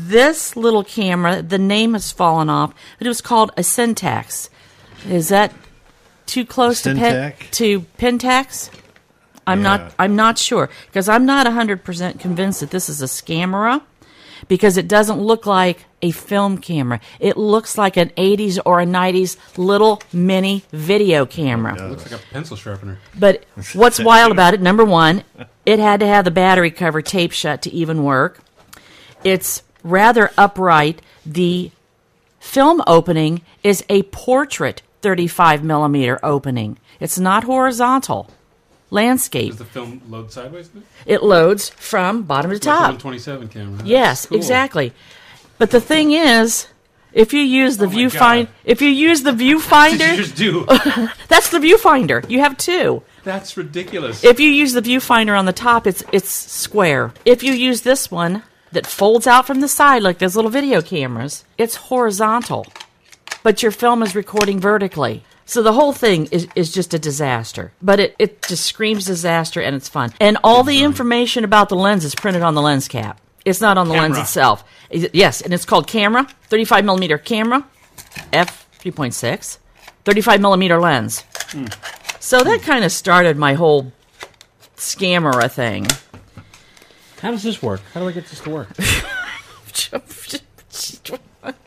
[0.10, 4.50] this little camera, the name has fallen off, but it was called a Syntax.
[5.08, 5.54] Is that
[6.26, 7.52] too close to pen, Syntac?
[7.52, 8.70] to Pentax?
[9.46, 9.64] I'm Yeah.
[9.78, 13.82] not I'm not sure because I'm not 100% convinced that this is a scamera
[14.50, 17.00] because it doesn't look like a film camera.
[17.20, 21.76] It looks like an 80s or a 90s little mini video camera.
[21.76, 23.00] It Looks like a pencil sharpener.
[23.18, 25.24] But what's wild about it, number one,
[25.66, 28.40] it had to have the battery cover taped shut to even work.
[29.24, 31.02] It's rather upright.
[31.26, 31.72] The
[32.40, 36.78] film opening is a portrait 35 millimeter opening.
[37.00, 38.30] It's not horizontal.
[38.90, 39.50] Landscape.
[39.50, 40.70] Does the film load sideways?
[40.70, 40.84] then?
[41.06, 42.80] It loads from bottom to Like top.
[42.82, 43.82] 127 camera.
[43.84, 44.38] Yes, Cool.
[44.38, 44.94] exactly.
[45.58, 46.68] But the thing is,
[47.14, 50.36] If you use the Oh viewfinder, if you use the What did you viewfinder, just
[50.36, 50.66] do?
[51.28, 52.30] that's the viewfinder.
[52.30, 53.02] You have two.
[53.24, 54.24] That's ridiculous.
[54.24, 57.14] If you use the viewfinder on the top, it's it's square.
[57.26, 58.44] If you use this one
[58.78, 62.64] that folds out from the side like those little video cameras, it's horizontal.
[63.42, 65.24] But your film is recording vertically.
[65.48, 67.72] So the whole thing is, is just a disaster.
[67.82, 70.14] But it, it just screams disaster and it's fun.
[70.20, 73.20] And all the information about the lens is printed on the lens cap.
[73.46, 74.64] It's not on the lens itself.
[74.92, 77.66] Yes, and it's called camera, 35 millimeter camera,
[78.32, 79.58] f 3.6,
[80.06, 81.24] 35 millimeter lens.
[81.48, 81.66] Hmm.
[82.20, 83.92] So that kind of started my whole
[84.76, 85.88] scamera thing.
[87.22, 87.82] How does this work?
[87.94, 88.70] How do I get this to work?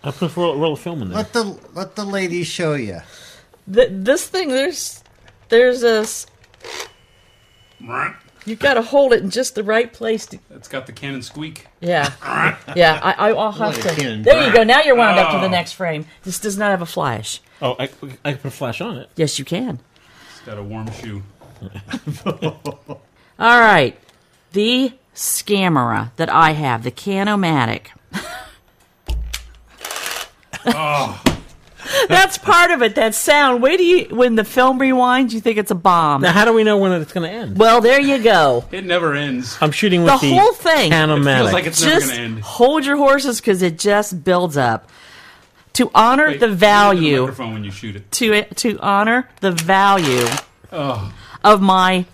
[0.03, 1.17] I put a roll, roll of film in there.
[1.19, 3.01] Let the let the lady show you.
[3.73, 5.03] Th- this thing, there's,
[5.49, 6.27] there's a, s-
[8.47, 10.27] You've got to hold it in just the right place.
[10.27, 11.67] To, It's got the cannon squeak.
[11.81, 12.13] yeah,
[12.75, 12.99] yeah.
[13.03, 14.13] I, I, I'll have Like to.
[14.13, 14.23] a.
[14.23, 14.65] There you go.
[14.65, 15.49] Now you're wound up to the Oh.
[15.51, 16.07] next frame.
[16.25, 17.41] This does not have a flash.
[17.63, 17.85] Oh, I,
[18.25, 19.11] I can put a flash on it.
[19.17, 19.79] Yes, you can.
[20.33, 21.23] It's got a warm shoe.
[23.39, 23.97] All right,
[24.53, 27.87] the scamera that I have, the Canomatic.
[30.66, 31.22] Oh,
[32.09, 32.94] That's part of it.
[32.94, 33.62] That sound.
[33.62, 36.20] Wait do you when the film rewinds, you think it's a bomb.
[36.22, 37.59] Now, how do we know when it's going to end?
[37.59, 38.64] Well, there you go.
[38.70, 39.56] it never ends.
[39.61, 40.90] I'm shooting with The the, whole thing.
[40.92, 41.37] Canomatic.
[41.38, 42.40] Feels like it's never going to end.
[42.40, 44.90] hold your horses because it just builds up.
[45.74, 48.11] To honor Wait, the value, microphone when you shoot it.
[48.12, 50.26] to to honor the value
[50.72, 52.04] Oh, of my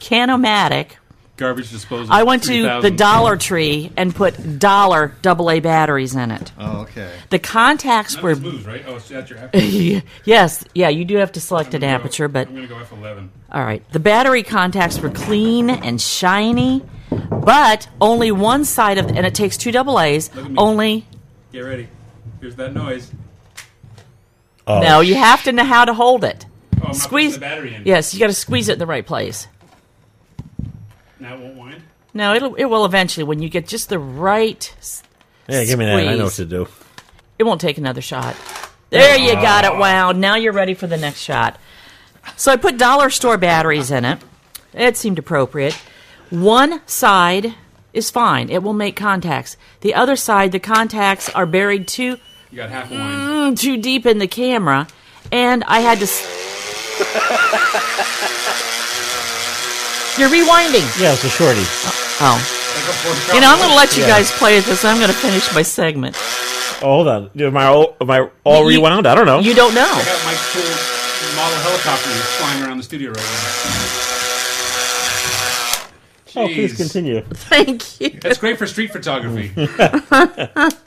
[0.00, 0.90] Canomatic,
[1.36, 2.12] garbage disposal.
[2.12, 6.52] I went to the Dollar Tree and put dollar AA batteries in it.
[6.58, 7.10] Oh, okay.
[7.30, 8.84] The contacts Not were this moves, right?
[8.86, 10.02] Oh, it's at your aperture.
[10.24, 10.88] yes, yeah.
[10.88, 13.28] You do have to select an go- aperture, but I'm going to go F11.
[13.52, 13.82] All right.
[13.92, 16.82] The battery contacts were clean and shiny,
[17.30, 20.34] but only one side of and it takes two double A's.
[20.34, 20.56] Look at me.
[20.58, 21.06] Only
[21.52, 21.88] Get ready.
[22.40, 23.12] Here's that noise.
[24.66, 26.46] Oh, no, you have to know how to hold it.
[26.82, 27.82] Oh, I'm Squeeze putting the battery in.
[27.84, 29.46] Yes, you got to squeeze it in the right place.
[31.20, 31.82] Now it won't wind.
[32.12, 35.02] No, it'll it will eventually when you get just the right.
[35.48, 35.96] Yeah, give me that.
[36.08, 36.68] I know what to do.
[37.38, 38.36] It won't take another shot.
[38.90, 40.20] There you got it wound.
[40.20, 41.58] Now you're ready for the next shot.
[42.36, 44.20] So I put dollar store batteries in it.
[44.72, 45.74] It seemed appropriate.
[46.30, 47.54] One side
[47.92, 48.48] is fine.
[48.50, 49.56] It will make contacts.
[49.80, 52.18] The other side, the contacts are buried too
[52.50, 53.56] You got half a wind.
[53.56, 54.86] mm, too deep in the camera,
[55.32, 56.04] and I had to.
[56.04, 56.24] S-
[60.18, 60.86] You're rewinding.
[61.00, 61.64] Yeah, it's a shorty.
[62.20, 62.38] Oh,
[63.34, 64.84] you know I'm going to let you guys play at this.
[64.84, 66.14] I'm going to finish my segment.
[66.82, 67.30] Oh, hold on.
[67.36, 69.06] Am I all, am I all You- rewound?
[69.06, 69.40] I don't know.
[69.40, 69.82] You don't know.
[69.82, 70.62] I got Mike's cool
[71.36, 73.16] model helicopter flying around the studio right
[76.36, 76.42] now.
[76.42, 77.22] oh, please continue.
[77.30, 78.10] Thank you.
[78.20, 79.50] That's great for street photography.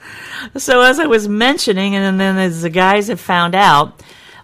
[0.55, 4.01] So as I was mentioning, and then as the guys have found out,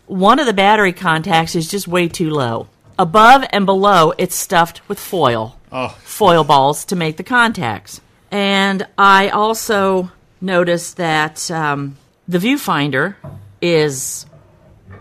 [0.07, 2.67] one of the battery contacts is just way too low.
[2.99, 8.01] Above and below, it's stuffed with foil, Oh, foil balls to make the contacts.
[8.29, 13.15] And I also noticed that um, the viewfinder
[13.61, 14.25] is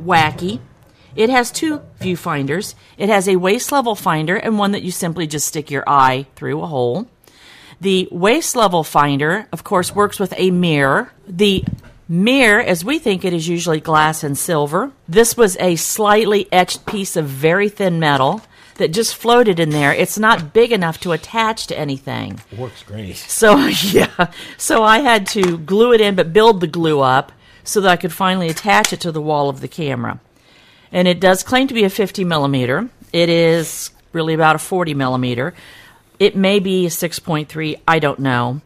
[0.02, 0.61] wacky.
[1.14, 2.74] It has two viewfinders.
[2.96, 6.26] It has a waist level finder and one that you simply just stick your eye
[6.37, 7.07] through a hole.
[7.81, 11.12] The waist level finder, of course, works with a mirror.
[11.26, 11.64] The
[12.12, 14.92] mirror, as we think it, is usually glass and silver.
[15.09, 18.42] This was a slightly etched piece of very thin metal
[18.77, 19.94] that just floated in there.
[19.94, 22.40] It's not big enough to attach to anything.
[22.57, 23.16] Works great.
[23.16, 27.33] So yeah, so I had to glue it in, but build the glue up
[27.64, 30.20] so that I could finally attach it to the wall of the camera.
[30.90, 32.90] And it does claim to be a 50 millimeter.
[33.12, 35.55] It is really about a 40 millimeter.
[36.18, 37.81] It may be a 6.3.
[37.88, 38.61] I don't know.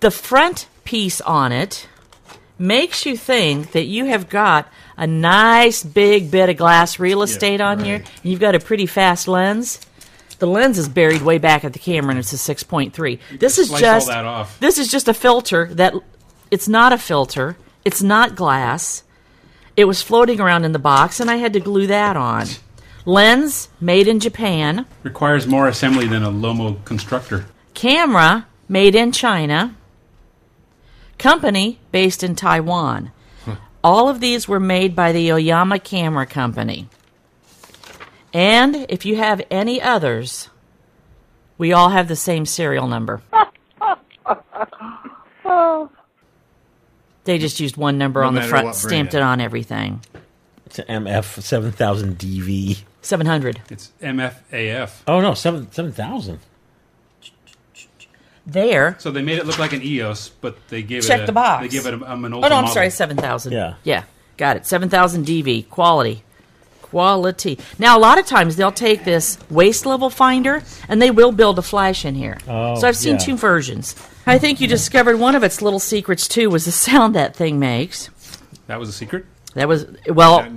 [0.00, 1.88] The front piece on it
[2.58, 7.60] makes you think that you have got a nice big bit of glass real estate
[7.60, 7.96] on here.
[7.96, 9.80] And you've got a pretty fast lens.
[10.38, 13.18] The lens is buried way back at the camera, and it's a 6.3.
[13.38, 14.60] This is just all that off.
[14.60, 15.94] this is just a filter that
[16.50, 17.56] it's not a filter.
[17.84, 19.02] It's not glass.
[19.76, 22.46] It was floating around in the box, and I had to glue that on.
[23.04, 24.86] Lens made in Japan.
[25.02, 27.46] Requires more assembly than a Lomo constructor.
[27.74, 29.74] Camera made in China.
[31.18, 33.10] Company based in Taiwan.
[33.82, 36.88] All of these were made by the Oyama Camera Company.
[38.32, 40.50] And if you have any others,
[41.56, 43.22] we all have the same serial number.
[47.24, 49.22] They just used one number No on the front, stamped brand.
[49.22, 50.00] it on everything.
[50.64, 52.78] It's an MF 7000 DV.
[53.02, 53.60] 700.
[53.68, 55.02] It's MFAF.
[55.06, 56.38] Oh, no, 7 7000.
[58.48, 58.96] There.
[58.98, 61.32] So they made it look like an EOS, but they gave Check it a, the
[61.32, 61.62] box.
[61.62, 62.68] They gave it a, um, an Oh no, I'm model.
[62.68, 63.52] sorry, seven thousand.
[63.52, 63.74] Yeah.
[63.84, 64.04] yeah,
[64.36, 64.66] got it.
[64.66, 66.24] Seven thousand DV quality,
[66.82, 67.58] quality.
[67.78, 71.58] Now a lot of times they'll take this waist level finder and they will build
[71.58, 72.38] a flash in here.
[72.48, 73.18] Oh, so I've seen yeah.
[73.18, 73.94] two versions.
[74.26, 77.58] I think you discovered one of its little secrets too was the sound that thing
[77.58, 78.10] makes.
[78.66, 79.24] That was a secret.
[79.54, 80.48] That was well,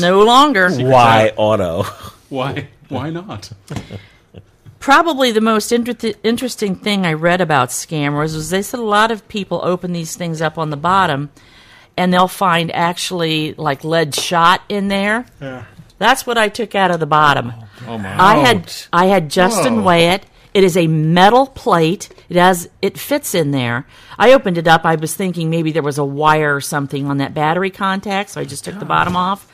[0.00, 0.70] no longer.
[0.70, 1.84] Why auto?
[2.30, 2.68] Why?
[2.88, 3.50] Why not?
[4.84, 9.10] Probably the most inter- interesting thing I read about scammers was they said a lot
[9.10, 11.30] of people open these things up on the bottom
[11.96, 15.24] and they'll find actually like lead shot in there.
[15.40, 15.64] Yeah.
[15.96, 17.54] That's what I took out of the bottom.
[17.86, 18.14] Oh my!
[18.22, 19.84] I had I had Justin Whoa.
[19.84, 20.26] weigh it.
[20.52, 22.10] It is a metal plate.
[22.28, 23.86] It has it fits in there.
[24.18, 24.84] I opened it up.
[24.84, 28.40] I was thinking maybe there was a wire or something on that battery contact, so
[28.42, 29.50] I just took the bottom off.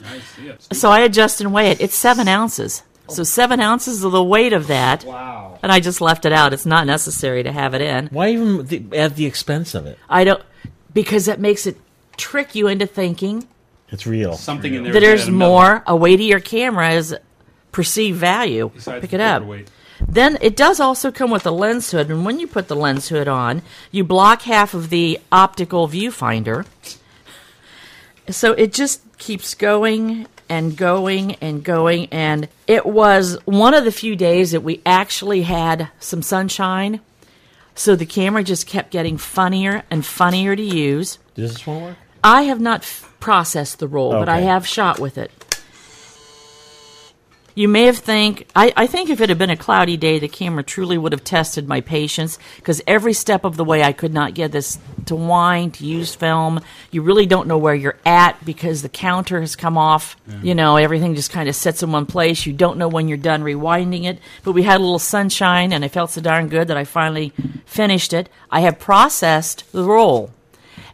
[0.00, 0.38] Nice.
[0.38, 0.54] Yeah.
[0.70, 1.80] So I had Justin weigh it.
[1.80, 2.84] It's seven ounces.
[3.08, 5.04] So seven ounces of the weight of that.
[5.04, 5.58] Wow.
[5.62, 6.52] And I just left it out.
[6.52, 8.08] It's not necessary to have it in.
[8.08, 9.98] Why even the, add the expense of it?
[10.08, 10.42] I don't
[10.92, 11.76] because that makes it
[12.16, 13.46] trick you into thinking
[13.90, 14.34] It's real.
[14.34, 14.92] Something in there.
[14.92, 15.84] that is there's made out of metal more.
[15.86, 17.16] A weightier camera is
[17.72, 18.70] perceived value.
[18.74, 19.42] besides Pick it up.
[19.42, 19.70] paperweight.
[20.06, 23.08] Then it does also come with a lens hood, and when you put the lens
[23.08, 26.66] hood on, you block half of the optical viewfinder.
[28.30, 33.92] So it just keeps going and going and going, and it was one of the
[33.92, 37.00] few days that we actually had some sunshine.
[37.74, 41.18] So the camera just kept getting funnier and funnier to use.
[41.34, 41.96] Does this one work?
[42.24, 45.30] I have not f- processed the roll, but I have shot with it.
[47.58, 50.28] You may have think I, I think if it had been a cloudy day, the
[50.28, 54.14] camera truly would have tested my patience because every step of the way I could
[54.14, 56.60] not get this to wind to use film.
[56.92, 60.16] You really don't know where you're at because the counter has come off.
[60.40, 62.46] You know everything just kind of sits in one place.
[62.46, 64.20] You don't know when you're done rewinding it.
[64.44, 67.32] But we had a little sunshine, and I felt so darn good that I finally
[67.66, 68.28] finished it.
[68.52, 70.30] I have processed the roll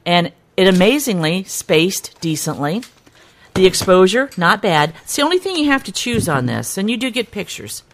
[0.07, 2.85] and it amazingly spaced decently.
[3.55, 4.95] The exposure, not bad.
[5.05, 7.85] It's the only thing you have to choose on this, and you do get pictures.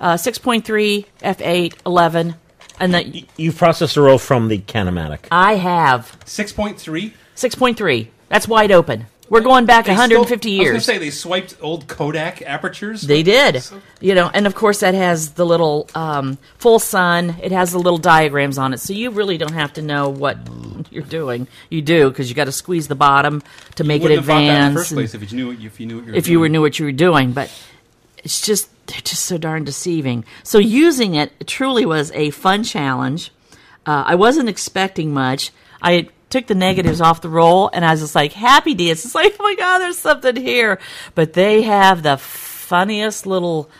[0.00, 2.34] Uh, 6.3, f8, 11,
[2.80, 5.26] and the, You've processed a roll from the Canomatic.
[5.30, 7.14] I have Six point three.
[7.36, 8.08] 6.3.
[8.28, 9.06] That's wide open.
[9.30, 10.72] We're going back They 150 still- I was years.
[10.72, 13.02] gonna say they swiped old Kodak apertures.
[13.02, 13.62] They did.
[14.00, 17.36] You know, and of course that has the little um, full sun.
[17.42, 20.38] It has the little diagrams on it, so you really don't have to know what
[20.90, 21.46] you're doing.
[21.68, 23.42] You do because you got to squeeze the bottom
[23.74, 24.74] to make it that in advance.
[24.74, 26.46] the first place if you knew if you knew what you were if you were
[26.46, 26.52] doing.
[26.52, 27.50] knew what you were doing, but
[28.24, 30.24] it's just they're just so darn deceiving.
[30.42, 33.30] So using it truly was a fun challenge.
[33.84, 35.50] Uh, I wasn't expecting much.
[35.82, 39.04] I took the negatives off the roll, and I was just like happy dance.
[39.04, 40.78] It's like, oh my god, there's something here.
[41.14, 43.70] But they have the funniest little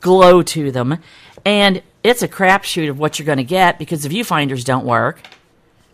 [0.00, 0.98] glow to them,
[1.44, 5.20] and it's a crapshoot of what you're going to get because the viewfinders don't work.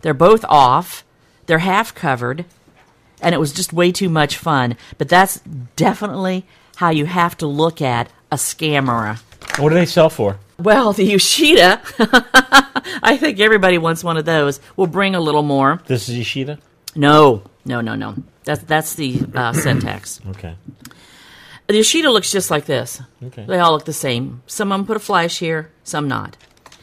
[0.01, 1.03] They're both off.
[1.47, 2.45] They're half covered
[3.21, 4.77] and it was just way too much fun.
[4.97, 5.39] But that's
[5.75, 6.45] definitely
[6.77, 9.19] how you have to look at a scamera.
[9.57, 10.37] What do they sell for?
[10.57, 11.81] Well, the Yoshida,
[13.03, 14.59] I think everybody wants one of those.
[14.77, 15.81] We'll bring a little more.
[15.87, 16.59] This is Yoshida?
[16.95, 18.15] No, no, no, no.
[18.45, 20.25] That's that's the uh, Sintex.
[20.31, 20.55] Okay.
[21.67, 23.01] The Yoshida looks just like this.
[23.23, 23.43] Okay.
[23.45, 24.43] They all look the same.
[24.45, 26.37] Some of them put a flash here, some not.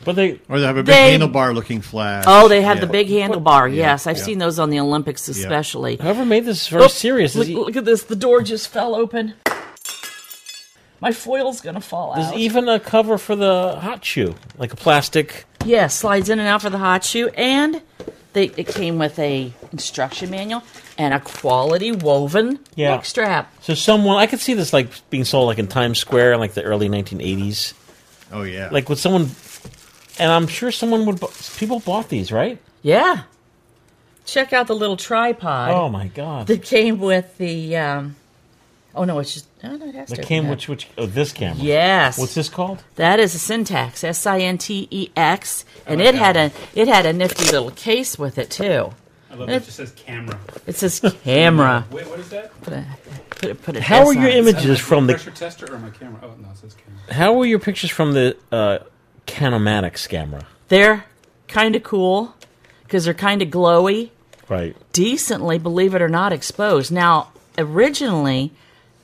[0.05, 2.25] But they Or they have a big They- handlebar-looking flash.
[2.27, 2.87] Oh, they have Yeah.
[2.87, 3.69] the big handlebar.
[3.71, 4.25] Yeah, Yes, I've yeah.
[4.25, 5.97] seen those on the Olympics especially.
[6.01, 7.37] whoever made this very Oh, serious.
[7.37, 8.03] Look, he, look at this.
[8.03, 9.35] The door just fell open.
[11.03, 12.17] My foil's gonna fall out.
[12.17, 12.37] there's out.
[12.39, 15.45] even a cover for the hot shoe, like a plastic.
[15.67, 17.83] Yeah, slides in and out for the hot shoe, and
[18.33, 20.63] they it came with a instruction manual
[20.97, 22.95] and a quality woven Yeah.
[22.97, 23.53] neck strap.
[23.63, 26.55] So someone, I could see this like being sold like in Times Square in like
[26.55, 27.75] the early 1980s.
[28.33, 28.69] Oh yeah.
[28.71, 29.31] Like would someone,
[30.19, 31.19] and I'm sure someone would.
[31.21, 32.59] bu- People bought these, right?
[32.83, 33.23] Yeah.
[34.25, 36.47] Check out the little tripod Oh my god!
[36.47, 37.77] that came with the.
[37.77, 38.15] Um,
[38.95, 41.07] oh no, it's just oh, no, it has That to came open which which oh
[41.07, 41.63] this camera.
[41.63, 42.19] Yes.
[42.19, 42.83] What's this called?
[42.97, 46.89] That is a Sintex, S I N T E X, and it had a it
[46.89, 48.93] had a nifty little case with it too.
[49.31, 50.39] I love that it just says camera.
[50.67, 51.87] It says camera.
[51.91, 52.53] Wait, what is that?
[52.61, 52.85] Put a,
[53.31, 54.37] put a, put a How S are your on it.
[54.37, 55.15] images Is that from the?
[55.15, 56.21] pressure tester or my camera?
[56.23, 57.15] Oh no, it says camera.
[57.15, 58.81] How were your pictures from the uh,
[59.27, 60.47] Canomatics camera?
[60.69, 61.07] They're
[61.49, 62.35] kind of cool
[62.85, 64.11] because they're kind of glowy,
[64.51, 64.77] Right.
[64.93, 66.93] decently, believe it or not, exposed.
[66.93, 68.53] Now, originally,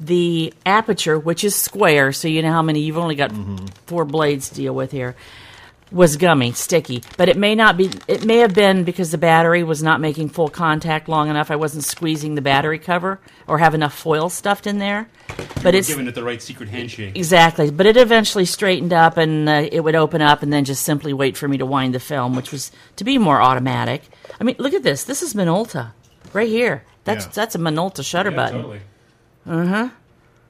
[0.01, 3.33] the aperture, which is square, so you know how many you've only got
[3.87, 5.17] four blades to deal with here,
[5.91, 7.03] was gummy, sticky.
[7.17, 7.91] But it may not be.
[8.07, 11.51] It may have been because the battery was not making full contact long enough.
[11.51, 15.09] I wasn't squeezing the battery cover or have enough foil stuffed in there.
[15.63, 17.17] But it's giving it the right secret handshake.
[17.17, 20.83] Exactly, but it eventually straightened up, and uh, it would open up, and then just
[20.85, 24.03] simply wait for me to wind the film, which was to be more automatic.
[24.41, 25.05] I mean, look at this.
[25.05, 25.93] This is Minolta,
[26.35, 26.85] right here.
[27.05, 27.33] That's Yeah.
[27.35, 28.57] that's a Minolta shutter Yeah, button.
[28.59, 28.81] totally.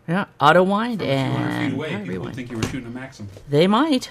[0.08, 2.36] Yeah, auto wind 200 and away, power people rewind.
[2.36, 3.26] think you were shooting a Maxxum.
[3.48, 4.10] They might,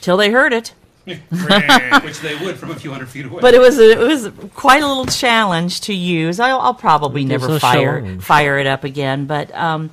[0.00, 0.74] till they heard it.
[1.06, 3.40] Which they would from a few hundred feet away.
[3.40, 6.40] But it was a, it was quite a little challenge to use.
[6.40, 8.22] I'll, I'll probably There's never fire challenge.
[8.24, 9.26] fire it up again.
[9.26, 9.90] But um,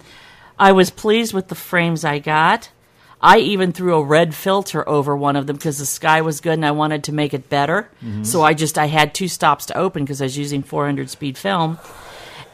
[0.58, 2.70] I was pleased with the frames I got.
[3.22, 6.54] I even threw a red filter over one of them because the sky was good
[6.56, 7.90] and I wanted to make it better.
[8.24, 11.38] So I just I had two stops to open because I was using 400 speed
[11.38, 11.78] film.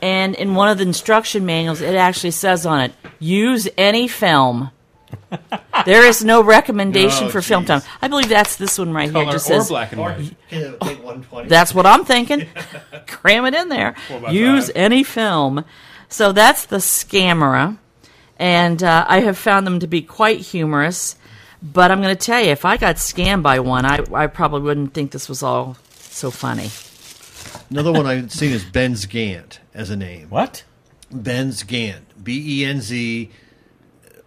[0.02, 4.72] And in one of the instruction manuals, it actually says on it, use any film.
[5.86, 7.68] there is no recommendation Oh, for film geez.
[7.68, 7.82] time.
[8.02, 9.14] I believe that's this one right here.
[9.14, 10.18] Color It just or says, black and white.
[10.52, 11.50] Yeah, take 120.
[11.50, 12.48] that's what I'm thinking.
[13.08, 13.96] Cram it in there.
[14.30, 14.76] Use five.
[14.76, 15.66] any film.
[16.10, 17.78] So that's the Scamera.
[18.38, 21.16] And uh, I have found them to be quite humorous.
[21.62, 24.62] But I'm going to tell you, if I got scammed by one, I, I probably
[24.62, 26.70] wouldn't think this was all so funny.
[27.70, 30.30] Another one I've seen is Benz Gant as a name.
[30.30, 30.64] What?
[31.12, 32.24] Benz Gant.
[32.24, 33.30] B E N Z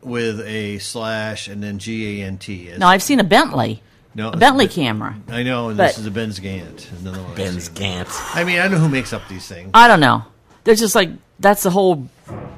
[0.02, 2.72] with a slash and then G A N T.
[2.78, 3.82] No, I've seen a Bentley,
[4.14, 5.16] no, a Bentley camera.
[5.28, 6.88] I know, and but- this is a Benz Gant.
[7.00, 7.30] Another one.
[7.30, 7.74] I've Ben's seen.
[7.74, 8.36] Gantz.
[8.36, 9.70] I mean, I know who makes up these things.
[9.74, 10.24] I don't know.
[10.64, 12.06] There's just like, that's the whole,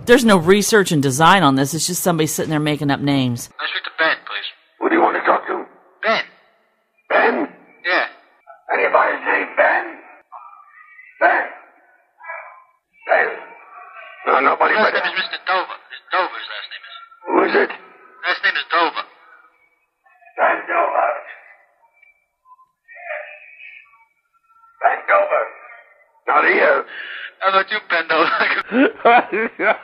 [0.05, 1.73] there's no research and design on this.
[1.73, 3.47] It's just somebody sitting there making up names.
[3.49, 4.45] Can I speak to Ben, please?
[4.81, 5.65] Who do you want to talk to?
[6.03, 6.25] Ben.
[7.09, 7.49] Ben?
[7.87, 8.07] Yeah.
[8.75, 9.97] Anybody named Ben?
[11.25, 11.45] Ben?
[13.09, 13.29] Ben?
[14.27, 14.93] No, nobody His but...
[14.93, 15.41] last name is Mr.
[15.49, 15.79] Dover.
[15.89, 16.95] It's Dover, his last name is.
[17.25, 17.71] Who is it?
[18.29, 19.05] Last name is Dover.
[20.37, 21.13] Ben Dover.
[24.85, 25.45] Ben Dover.
[26.29, 26.85] Not here.
[27.41, 28.31] How about you, Ben Dover?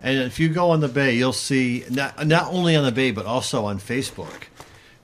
[0.00, 3.10] And if you go on the Bay, you'll see not not only on the Bay
[3.10, 4.48] but also on Facebook,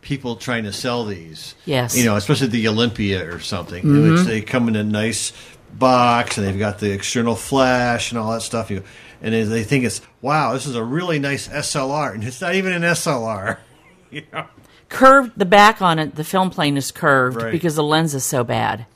[0.03, 1.55] people trying to sell these.
[1.65, 1.97] Yes.
[1.97, 4.29] you know, especially the Olympia or something, in which mm-hmm.
[4.29, 5.33] they come in a nice
[5.73, 8.71] box and they've got the external flash and all that stuff.
[8.71, 8.83] You
[9.23, 12.55] and they, they think it's wow, this is a really nice SLR, and it's not
[12.55, 13.59] even an SLR.
[14.11, 14.47] you know?
[14.91, 17.53] curved the back on it the film plane is curved Right.
[17.53, 18.87] because the lens is so bad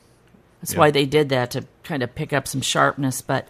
[0.61, 0.81] that's Yeah.
[0.81, 3.47] why they did that to kind of pick up some sharpness but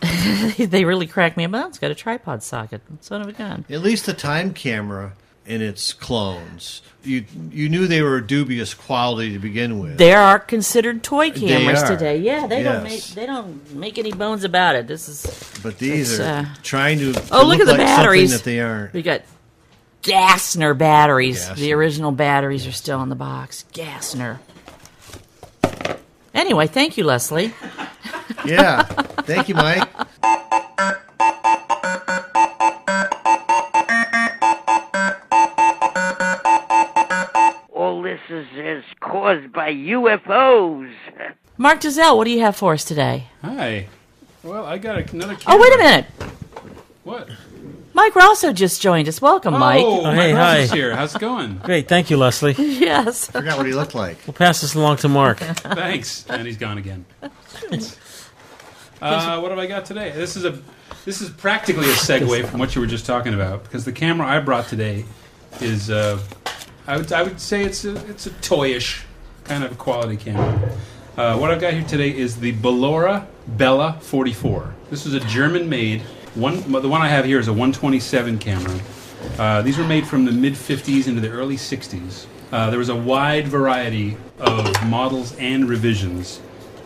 [0.58, 3.82] they really cracked me up it's got a tripod socket son of a gun At
[3.82, 5.14] least the time camera
[5.46, 9.98] and its clones, you you knew they were a dubious quality to begin with.
[9.98, 12.18] there are considered toy cameras today.
[12.18, 14.86] Yeah they don't make they don't make any bones about it.
[14.86, 18.32] This is but these are uh, trying to, to oh look, at the like batteries.
[18.32, 18.92] that they aren't.
[18.92, 19.22] we got
[20.02, 21.48] gassner batteries.
[21.54, 23.64] The original batteries are still in the box.
[23.72, 24.38] Gassner.
[26.34, 27.52] Anyway thank you leslie.
[28.44, 28.82] Yeah.
[28.82, 29.88] Thank you, Mike.
[38.28, 40.92] All this is, is caused by UFOs.
[41.58, 43.24] Mark Dalzell, what do you have for us today?
[43.42, 43.88] Hi.
[44.42, 45.58] Well, I got another camera.
[45.58, 46.04] Oh, wait a minute.
[47.04, 47.28] What?
[47.94, 49.20] Mike Raso just joined us.
[49.22, 49.82] Welcome, Mike.
[49.84, 50.62] Oh, Oh, Mike hey, hi.
[50.66, 50.94] here.
[50.94, 51.58] How's it going?
[51.58, 52.54] Great, thank you, Leslie.
[52.58, 53.28] Yes.
[53.30, 54.18] I Forgot what he looked like.
[54.26, 55.38] We'll pass this along to Mark.
[55.38, 56.26] Thanks.
[56.28, 57.04] And he's gone again.
[59.00, 60.10] Uh, what have I got today?
[60.12, 60.58] This is a
[61.04, 64.26] this is practically a segue from what you were just talking about because the camera
[64.26, 65.04] I brought today
[65.60, 66.18] is uh,
[66.88, 69.02] I would I would say it's a it's a toyish
[69.44, 70.70] kind of quality camera.
[71.16, 74.72] Uh, what I've got here today is the Bilora Bella 44.
[74.90, 76.02] This is a German-made
[76.34, 76.60] one.
[76.70, 78.78] The one I have here is a 127 camera.
[79.36, 82.26] Uh, these were made from the mid 50s into the early 60s.
[82.52, 86.40] Uh, there was a wide variety of models and revisions.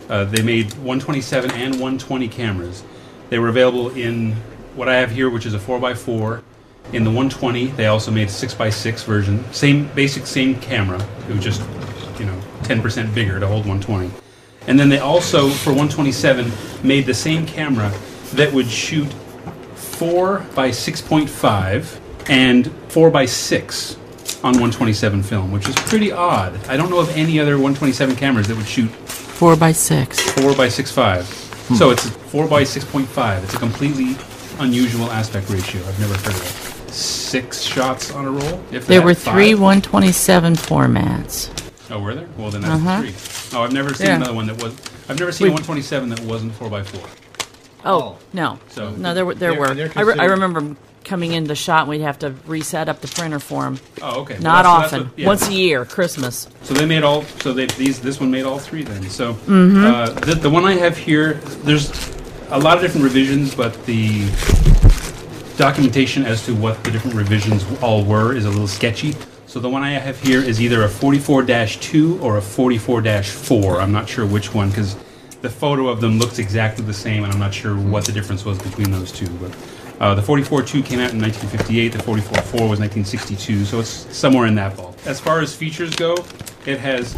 [0.09, 2.83] Uh, they made 127 and 120 cameras.
[3.29, 4.33] They were available in
[4.75, 6.41] what I have here, which is a 4x4.
[6.93, 9.43] In the 120, they also made a 6x6 version.
[9.53, 11.01] Same basic, same camera.
[11.29, 11.61] It was just,
[12.19, 14.11] you know, 10% bigger to hold 120.
[14.67, 16.51] And then they also, for 127,
[16.83, 17.91] made the same camera
[18.33, 19.11] that would shoot
[19.75, 23.95] 4 by 6.5 and 4 by 6
[24.43, 26.55] on 127 film, which is pretty odd.
[26.67, 28.89] I don't know of any other 127 cameras that would shoot
[29.41, 30.19] Four by six.
[30.19, 31.23] 4 by 6.5.
[31.67, 31.73] Hmm.
[31.73, 33.43] So it's 4 by 6.5.
[33.43, 34.15] It's a completely
[34.59, 35.81] unusual aspect ratio.
[35.81, 36.60] I've never heard of it.
[36.91, 38.61] Six shots on a roll?
[38.71, 39.33] If There that, were five?
[39.33, 41.49] three 127 formats.
[41.89, 42.27] Oh, were there?
[42.37, 43.01] Well, then that's Uh-huh.
[43.01, 43.57] three.
[43.57, 44.15] Oh, I've never seen Yeah.
[44.17, 44.73] another one that was.
[45.09, 47.01] I've never seen a 127 that wasn't 4 by 4
[47.83, 48.59] Oh, no.
[48.69, 49.33] So- no, there were.
[49.35, 49.73] There They're- were.
[49.73, 52.87] they're I, re- I considered- remember coming into the shot and we'd have to reset
[52.87, 53.79] up the printer for them.
[54.03, 54.35] Oh, okay.
[54.35, 54.99] Well, Not that's- that's often.
[55.07, 55.27] what- yeah.
[55.27, 56.47] Once a year, Christmas.
[56.63, 57.25] So they made all.
[57.41, 59.09] So they these this one made all three then.
[59.09, 59.85] So Mm-hmm.
[59.85, 61.89] uh, the the one I have here, there's
[62.51, 64.21] a lot of different revisions, but the
[65.57, 69.13] documentation as to what the different revisions all were is a little sketchy.
[69.47, 73.81] So the one I have here is either a 44-2 or a 44-4.
[73.81, 74.95] I'm not sure which one because
[75.41, 78.45] the photo of them looks exactly the same, and I'm not sure what the difference
[78.45, 79.27] was between those two.
[79.39, 79.55] But
[79.99, 81.89] uh, the 44-2 came out in 1958.
[81.89, 84.95] The 44-4 was 1962, so it's somewhere in that ball.
[85.05, 86.15] As far as features go,
[86.65, 87.17] it has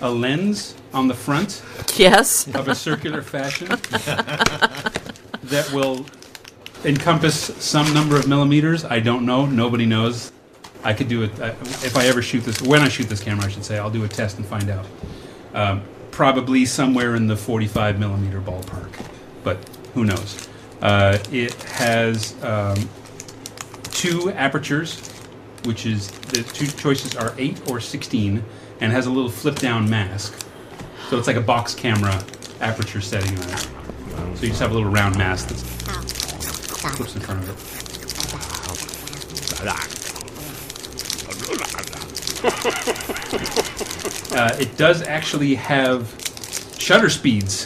[0.00, 1.62] a lens on the front
[1.96, 2.46] Yes.
[2.54, 3.68] of a circular fashion
[5.44, 6.06] that will
[6.84, 8.84] encompass some number of millimeters.
[8.84, 9.46] I don't know.
[9.46, 10.32] Nobody knows.
[10.84, 11.48] I could do it I-
[11.84, 12.62] if I ever shoot this.
[12.62, 14.86] When I shoot this camera, I should say, I'll do a test and find out.
[15.54, 18.90] Um, probably somewhere in the 45 millimeter ballpark,
[19.44, 19.58] but
[19.94, 20.48] who knows?
[20.82, 22.88] Uh, it has um,
[23.84, 25.08] two apertures,
[25.64, 28.44] which is the two choices are 8 or 16,
[28.80, 30.46] and has a little flip down mask.
[31.10, 32.22] So it's like a box camera
[32.60, 33.68] aperture setting on it.
[34.36, 35.56] So you just have a little round mask that
[36.78, 38.68] flips in front of it.
[44.30, 46.06] Uh, it does actually have
[46.78, 47.64] shutter speeds,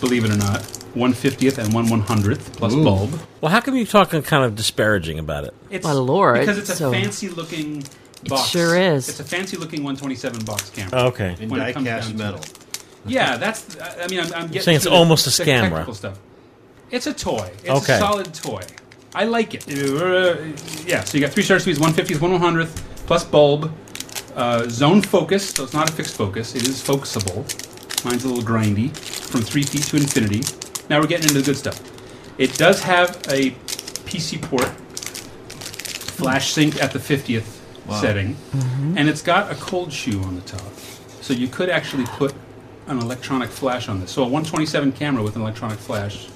[0.00, 0.60] believe it or not.
[0.94, 2.84] 150th and 1 100th plus Ooh.
[2.84, 3.18] bulb.
[3.40, 5.52] Well, how come you're talking kind of disparaging about it?
[5.70, 7.82] It's My lord, because it's a so- fancy looking
[8.28, 8.48] box.
[8.48, 9.08] sure is.
[9.08, 10.90] It's a fancy looking 127 box camera.
[10.94, 11.36] Oh, okay.
[11.40, 12.40] In When it comes die-cast down to metal.
[12.40, 12.84] it.
[13.06, 13.76] Yeah, that's.
[13.78, 15.62] I mean, I'm, I'm getting saying it's the- almost a the scammer.
[15.70, 16.18] technical Stuff.
[16.94, 17.50] It's a toy.
[17.64, 17.96] It's Okay.
[17.96, 18.62] a solid toy.
[19.16, 19.62] I like it.
[19.68, 20.36] Uh,
[20.86, 23.72] yeah, so you got three shutter speeds, 150th, 1 100th, plus bulb.
[24.36, 26.54] Uh, zone focus, so it's not a fixed focus.
[26.54, 27.44] It is focusable.
[28.04, 28.90] Mine's a little grindy.
[28.96, 30.42] From 3 feet to infinity.
[30.88, 31.80] Now we're getting into the good stuff.
[32.38, 33.50] It does have a
[34.06, 34.68] PC port,
[36.20, 37.46] flash sync at the 50th
[37.86, 38.00] Wow.
[38.00, 38.98] setting, Mm-hmm.
[38.98, 40.72] and it's got a cold shoe on the top.
[41.22, 42.32] So you could actually put
[42.86, 44.10] an electronic flash on this.
[44.12, 46.28] So a 127 camera with an electronic flash,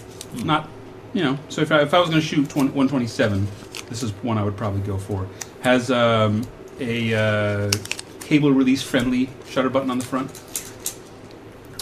[0.44, 0.68] not,
[1.12, 1.38] you know.
[1.48, 3.46] So if I, if I was going to shoot 20, 127,
[3.88, 5.26] this is one I would probably go for.
[5.62, 6.46] Has um,
[6.80, 7.72] a uh,
[8.20, 10.30] cable release friendly shutter button on the front.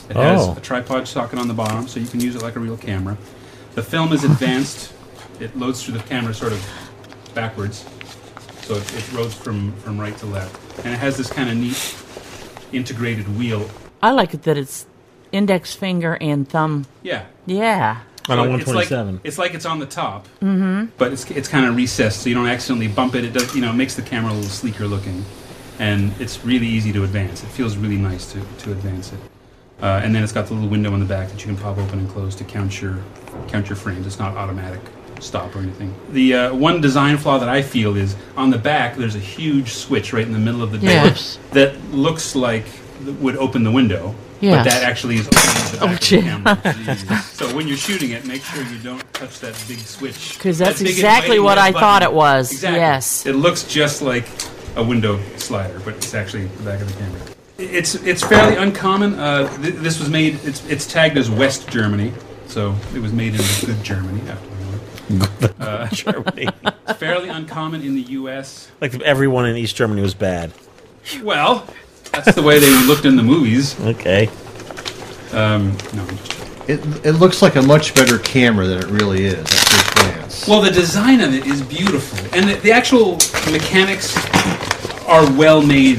[0.08, 0.54] It has Oh.
[0.56, 3.18] a tripod socket on the bottom, so you can use it like a real camera.
[3.74, 4.92] The film is advanced.
[5.40, 6.64] it loads through the camera sort of
[7.34, 7.84] backwards,
[8.62, 10.84] so it, it rotates from, from right to left.
[10.84, 11.94] And it has this kind of neat
[12.72, 13.68] integrated wheel.
[14.02, 14.86] I like it that it's
[15.32, 16.86] index finger and thumb.
[17.02, 17.26] Yeah.
[17.46, 18.00] Yeah.
[18.28, 19.20] On a So it's like- 127.
[19.24, 20.86] It's like it's on the top, Mm-hmm.
[20.98, 23.24] but it's it's kind of recessed, so you don't accidentally bump it.
[23.24, 25.24] It does, you know, it makes the camera a little sleeker looking,
[25.78, 27.42] and it's really easy to advance.
[27.42, 29.18] It feels really nice to, to advance it.
[29.82, 31.76] Uh, and then it's got the little window in the back that you can pop
[31.78, 32.96] open and close to count your
[33.48, 34.06] count your frames.
[34.06, 34.80] It's not automatic
[35.20, 35.94] stop or anything.
[36.12, 38.96] The uh, one design flaw that I feel is on the back.
[38.96, 41.38] There's a huge switch right in the middle of the door Yes.
[41.52, 42.64] that looks like
[43.20, 44.64] would open the window, Yes.
[44.64, 46.16] but that actually is opening the Oh, back of gee.
[46.16, 46.22] the
[47.06, 47.22] camera.
[47.32, 50.34] so when you're shooting it, make sure you don't touch that big switch.
[50.36, 51.80] Because that's big exactly what I button.
[51.80, 52.52] thought it was.
[52.52, 52.78] Exactly.
[52.80, 53.24] Yes.
[53.26, 54.26] It looks just like
[54.76, 57.20] a window slider, but it's actually the back of the camera.
[57.58, 59.14] It's it's fairly uncommon.
[59.14, 60.38] Uh, th- this was made.
[60.44, 62.12] It's it's tagged as West Germany,
[62.46, 65.18] so it was made in good Germany after the
[65.48, 65.50] war.
[65.66, 66.48] Uh, Germany.
[66.86, 68.70] it's fairly uncommon in the U.S.
[68.82, 70.52] Like everyone in East Germany was bad.
[71.22, 71.66] Well,
[72.24, 73.78] that's the way they looked in the movies.
[73.80, 74.28] Okay.
[75.32, 76.06] Um, no.
[76.68, 80.48] It, it looks like a much better camera than it really is at first glance.
[80.48, 83.12] Well, the design of it is beautiful, and the, the actual
[83.52, 84.16] mechanics
[85.06, 85.98] are well made.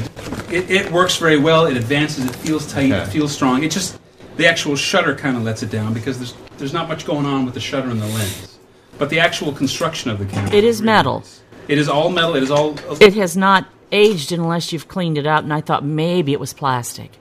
[0.50, 1.66] It, it works very well.
[1.66, 2.26] It advances.
[2.26, 2.90] It feels tight.
[2.90, 3.62] It feels strong.
[3.62, 3.98] It just
[4.36, 7.44] the actual shutter kind of lets it down because there's there's not much going on
[7.44, 8.58] with the shutter and the lens.
[8.98, 10.52] But the actual construction of the camera.
[10.52, 11.18] It is really metal.
[11.20, 11.42] nice.
[11.68, 12.34] It is all metal.
[12.34, 12.76] It is all.
[13.00, 16.52] It has not aged unless you've cleaned it out, and I thought maybe it was
[16.52, 17.12] plastic.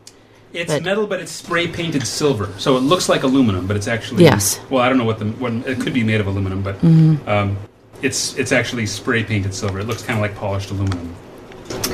[0.54, 3.88] It's but- metal, but it's spray painted silver, so it looks like aluminum, but it's
[3.88, 4.60] actually Yes.
[4.70, 7.28] Well, I don't know what the what it could be made of aluminum, but Mhm.
[7.28, 7.58] um,
[8.02, 9.80] it's it's actually spray painted silver.
[9.80, 11.14] It looks kind of like polished aluminum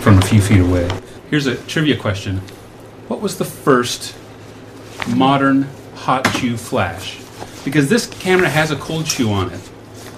[0.02, 0.88] from a few feet away.
[1.30, 2.42] Here's a trivia question:
[3.08, 4.14] What was the first
[5.16, 7.18] modern hot shoe flash?
[7.66, 9.60] Because this camera has a cold shoe on it,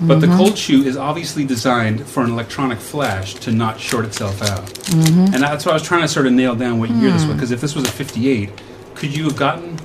[0.01, 0.37] but the Mhm.
[0.37, 4.65] cold shoe is obviously designed for an electronic flash to not short itself out.
[4.89, 5.33] Mhm.
[5.33, 7.23] And that's why I was trying to sort of nail down what year this was.
[7.23, 7.31] Hmm.
[7.33, 8.49] Because if this was a 58,
[8.95, 9.77] could you have gotten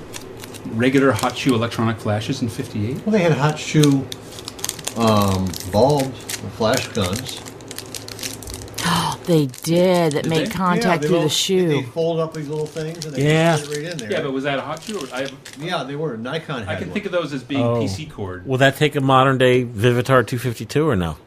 [0.75, 2.97] regular hot shoe electronic flashes in 58?
[3.05, 4.05] Well, they had hot shoe
[4.97, 6.19] um, bulbs,
[6.57, 7.39] flash guns.
[9.25, 10.51] They did that Did made they?
[10.51, 11.67] contact Yeah, they through all- the shoe.
[11.69, 13.55] They fold up these little things and they Yeah.
[13.57, 14.11] put it right in there.
[14.11, 14.97] Yeah, but was that a hot shoe?
[14.99, 15.27] Or I,
[15.59, 16.17] yeah, they were.
[16.17, 16.93] Nikon had I can one.
[16.93, 17.81] think of those as being Oh.
[17.81, 18.45] PC cord.
[18.47, 21.17] Will that take a modern day Vivitar 252 or no?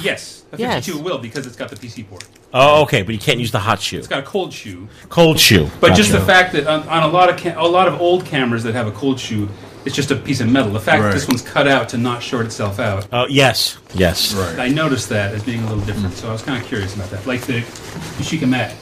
[0.00, 0.86] Yes, a Yes.
[0.86, 2.24] 52 will because it's got the PC port.
[2.54, 3.98] Oh, okay, but you can't use the hot shoe.
[3.98, 4.88] It's got a cold shoe.
[5.08, 5.70] Cold shoe.
[5.80, 8.24] But just the fact that on, on a lot of ca- a lot of old
[8.26, 9.48] cameras that have a cold shoe,
[9.84, 10.72] It's just a piece of metal.
[10.72, 11.14] The fact that Right.
[11.14, 13.06] this one's cut out to not short itself out.
[13.12, 14.34] Oh yes, yes.
[14.58, 17.10] I noticed that as being a little different, so I was kind of curious about
[17.10, 17.26] that.
[17.26, 17.62] Like the
[18.18, 18.72] Yashica Mat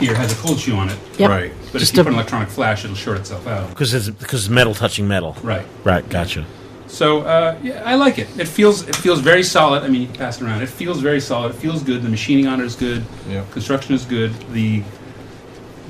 [0.00, 1.30] here has a cold shoe on it, Yep.
[1.30, 1.52] Right.
[1.72, 3.68] but Just if you a- put an electronic flash, it'll short itself out.
[3.68, 5.36] Because it's because it's metal touching metal.
[5.42, 5.66] Right.
[5.84, 6.08] Right.
[6.08, 6.44] Gotcha.
[6.88, 8.26] So uh, yeah, I like it.
[8.36, 9.84] It feels it feels very solid.
[9.84, 10.62] I mean, you can pass it around.
[10.62, 11.54] It feels very solid.
[11.54, 12.02] It feels good.
[12.02, 13.04] The machining on it is good.
[13.28, 13.52] Yep.
[13.52, 14.32] Construction is good.
[14.52, 14.82] The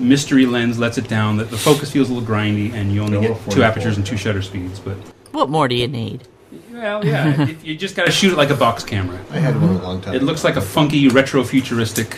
[0.01, 1.37] mystery lens lets it down.
[1.37, 4.07] The, the focus feels a little grindy, and you only Yeah, get two apertures and
[4.07, 4.81] two shutter speeds.
[4.81, 4.97] But
[5.33, 6.27] What more do you need?
[6.73, 9.19] well, yeah, you, you just got to shoot it like a box camera.
[9.31, 10.15] I had one a long time.
[10.15, 12.17] It looks like a funky retro futuristic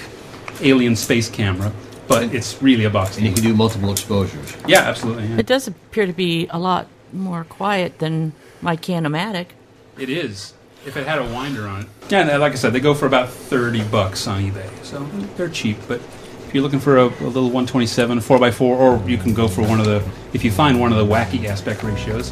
[0.61, 1.72] alien space camera,
[2.09, 3.16] but it's really a box.
[3.18, 4.57] and you can do multiple exposures.
[4.66, 5.26] Yeah, absolutely.
[5.26, 5.39] yeah.
[5.39, 9.49] It does appear to be a lot more quiet than my Canomatic.
[9.99, 10.55] It is.
[10.87, 11.87] If it had a winder on it.
[12.09, 14.68] Yeah, uh, like I said, they go for about 30 bucks on eBay.
[14.85, 15.05] So
[15.37, 16.01] they're cheap, but
[16.53, 19.81] if you're looking for a, a little 127, 4x4, or you can go for one
[19.81, 22.31] of the, if you find one of the wacky aspect ratios,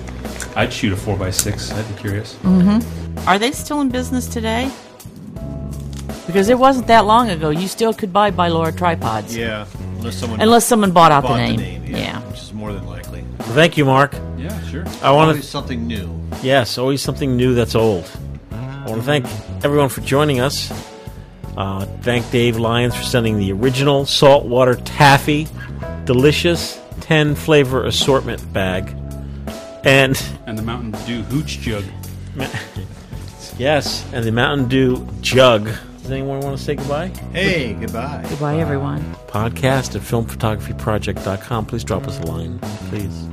[0.54, 1.72] I'd shoot a 4x6.
[1.72, 2.34] I'd be curious.
[2.42, 3.26] Mm-hmm.
[3.26, 4.70] Are they still in business today?
[6.26, 7.48] Because it wasn't that long ago.
[7.48, 9.34] You still could buy Bilora tripods.
[9.34, 9.64] Yeah,
[9.96, 11.84] unless someone Unless someone bought out bought the name.
[11.86, 12.20] yeah, Yeah.
[12.28, 13.24] which is more than likely.
[13.38, 14.12] Well, thank you, Mark.
[14.36, 14.84] Yeah, sure.
[15.02, 16.10] I want Always to something new.
[16.42, 18.04] yes, always something new that's old.
[18.52, 19.24] I want to thank
[19.64, 20.70] everyone for joining us.
[21.56, 25.46] Uh, thank Dave Lyons for sending the original saltwater taffy,
[26.04, 28.94] delicious ten flavor assortment bag,
[29.84, 31.84] and And the Mountain Dew hooch jug.
[33.58, 35.68] yes, and the Mountain Dew jug.
[36.02, 37.08] Does anyone want to say goodbye?
[37.32, 38.24] Hey, goodbye.
[38.28, 39.02] Goodbye, everyone.
[39.28, 41.66] Podcast at filmphotographyproject.com.
[41.66, 43.28] Please drop us a line, please.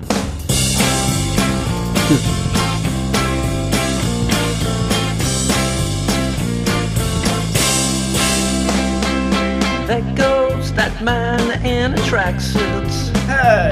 [11.02, 12.90] man in a tracksuit.
[13.28, 13.72] Hey!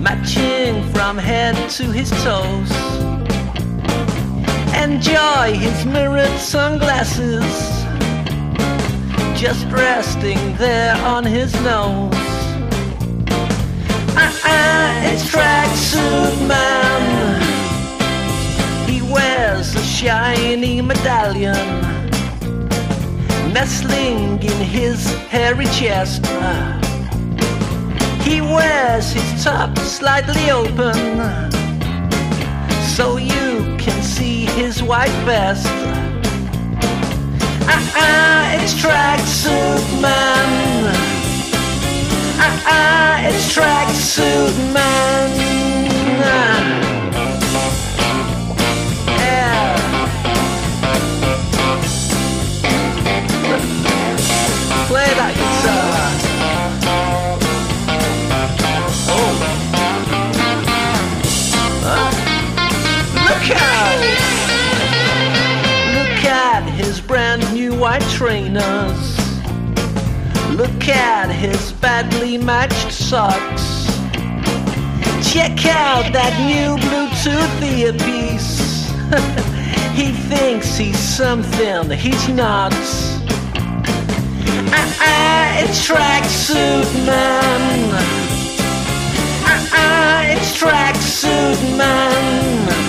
[0.00, 2.70] Matching from head to his toes.
[4.74, 7.44] Enjoy his mirrored sunglasses.
[9.38, 12.10] Just resting there on his nose.
[14.16, 17.40] Ah, it's tracksuit man.
[18.88, 21.91] He wears a shiny medallion
[23.52, 26.24] nestling in his hairy chest.
[28.22, 30.94] He wears his top slightly open
[32.96, 35.66] so you can see his white vest.
[37.68, 41.11] Ah, ah, it's tracksuit man.
[67.92, 69.18] White trainers.
[70.56, 73.64] Look at his badly matched socks.
[75.30, 78.88] Check out that new Bluetooth earpiece.
[79.98, 82.72] he thinks he's something he's not.
[84.72, 87.90] Ah, ah, it's tracksuit man.
[89.44, 92.81] Ah, ah, it's tracksuit man.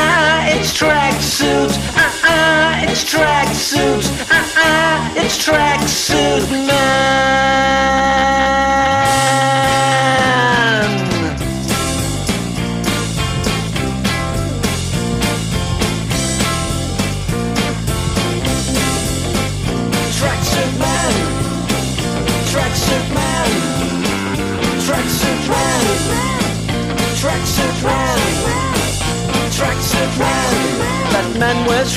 [0.00, 1.72] Ah, it's tracksuit.
[1.94, 4.04] Ah, ah, it's tracksuit.
[4.30, 7.58] Ah, it's tracksuit man.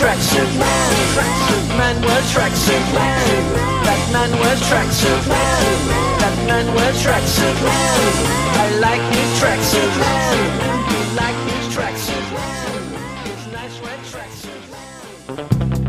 [0.02, 1.78] Tracksuit man.
[1.78, 3.44] Man wears tracksuit man.
[3.86, 5.78] That man wears tracksuit man.
[6.18, 8.14] That man wears tracksuit man.
[8.58, 10.38] I like his tracksuit man.
[10.90, 12.82] You like his tracksuit man.
[13.30, 14.64] His nice red tracksuit
[15.70, 15.81] man.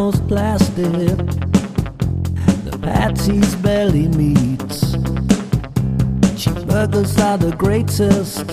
[0.00, 1.18] almost plastic.
[2.64, 4.96] The patsy's belly meets.
[6.40, 8.46] Cheeseburgers are the greatest.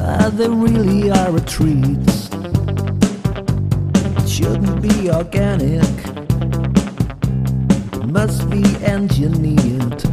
[0.00, 2.08] Uh, they really are a treat.
[4.20, 5.96] It shouldn't be organic.
[8.06, 10.04] Must be engineered.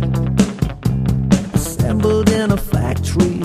[1.54, 3.42] Assembled in a factory.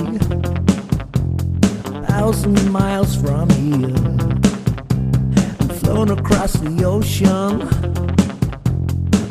[1.92, 3.33] A thousand miles from
[6.18, 7.62] across the ocean,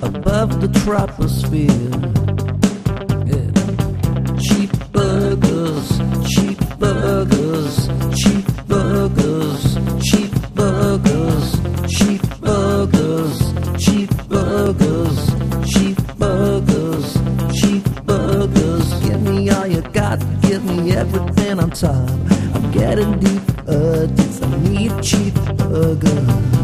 [0.02, 1.94] above the troposphere.
[3.32, 3.52] Yeah.
[4.46, 5.88] Cheap burgers,
[6.34, 7.88] cheap burgers,
[8.20, 9.64] cheap burgers,
[10.08, 11.48] cheap burgers,
[11.88, 13.40] cheap burgers,
[13.84, 15.20] cheap burgers,
[15.74, 17.08] cheap burgers,
[17.60, 18.86] cheap burgers.
[19.06, 22.10] Give me all you got, give me everything on top.
[22.56, 24.08] I'm getting deep, uh,
[24.44, 26.62] I need cheap burgers.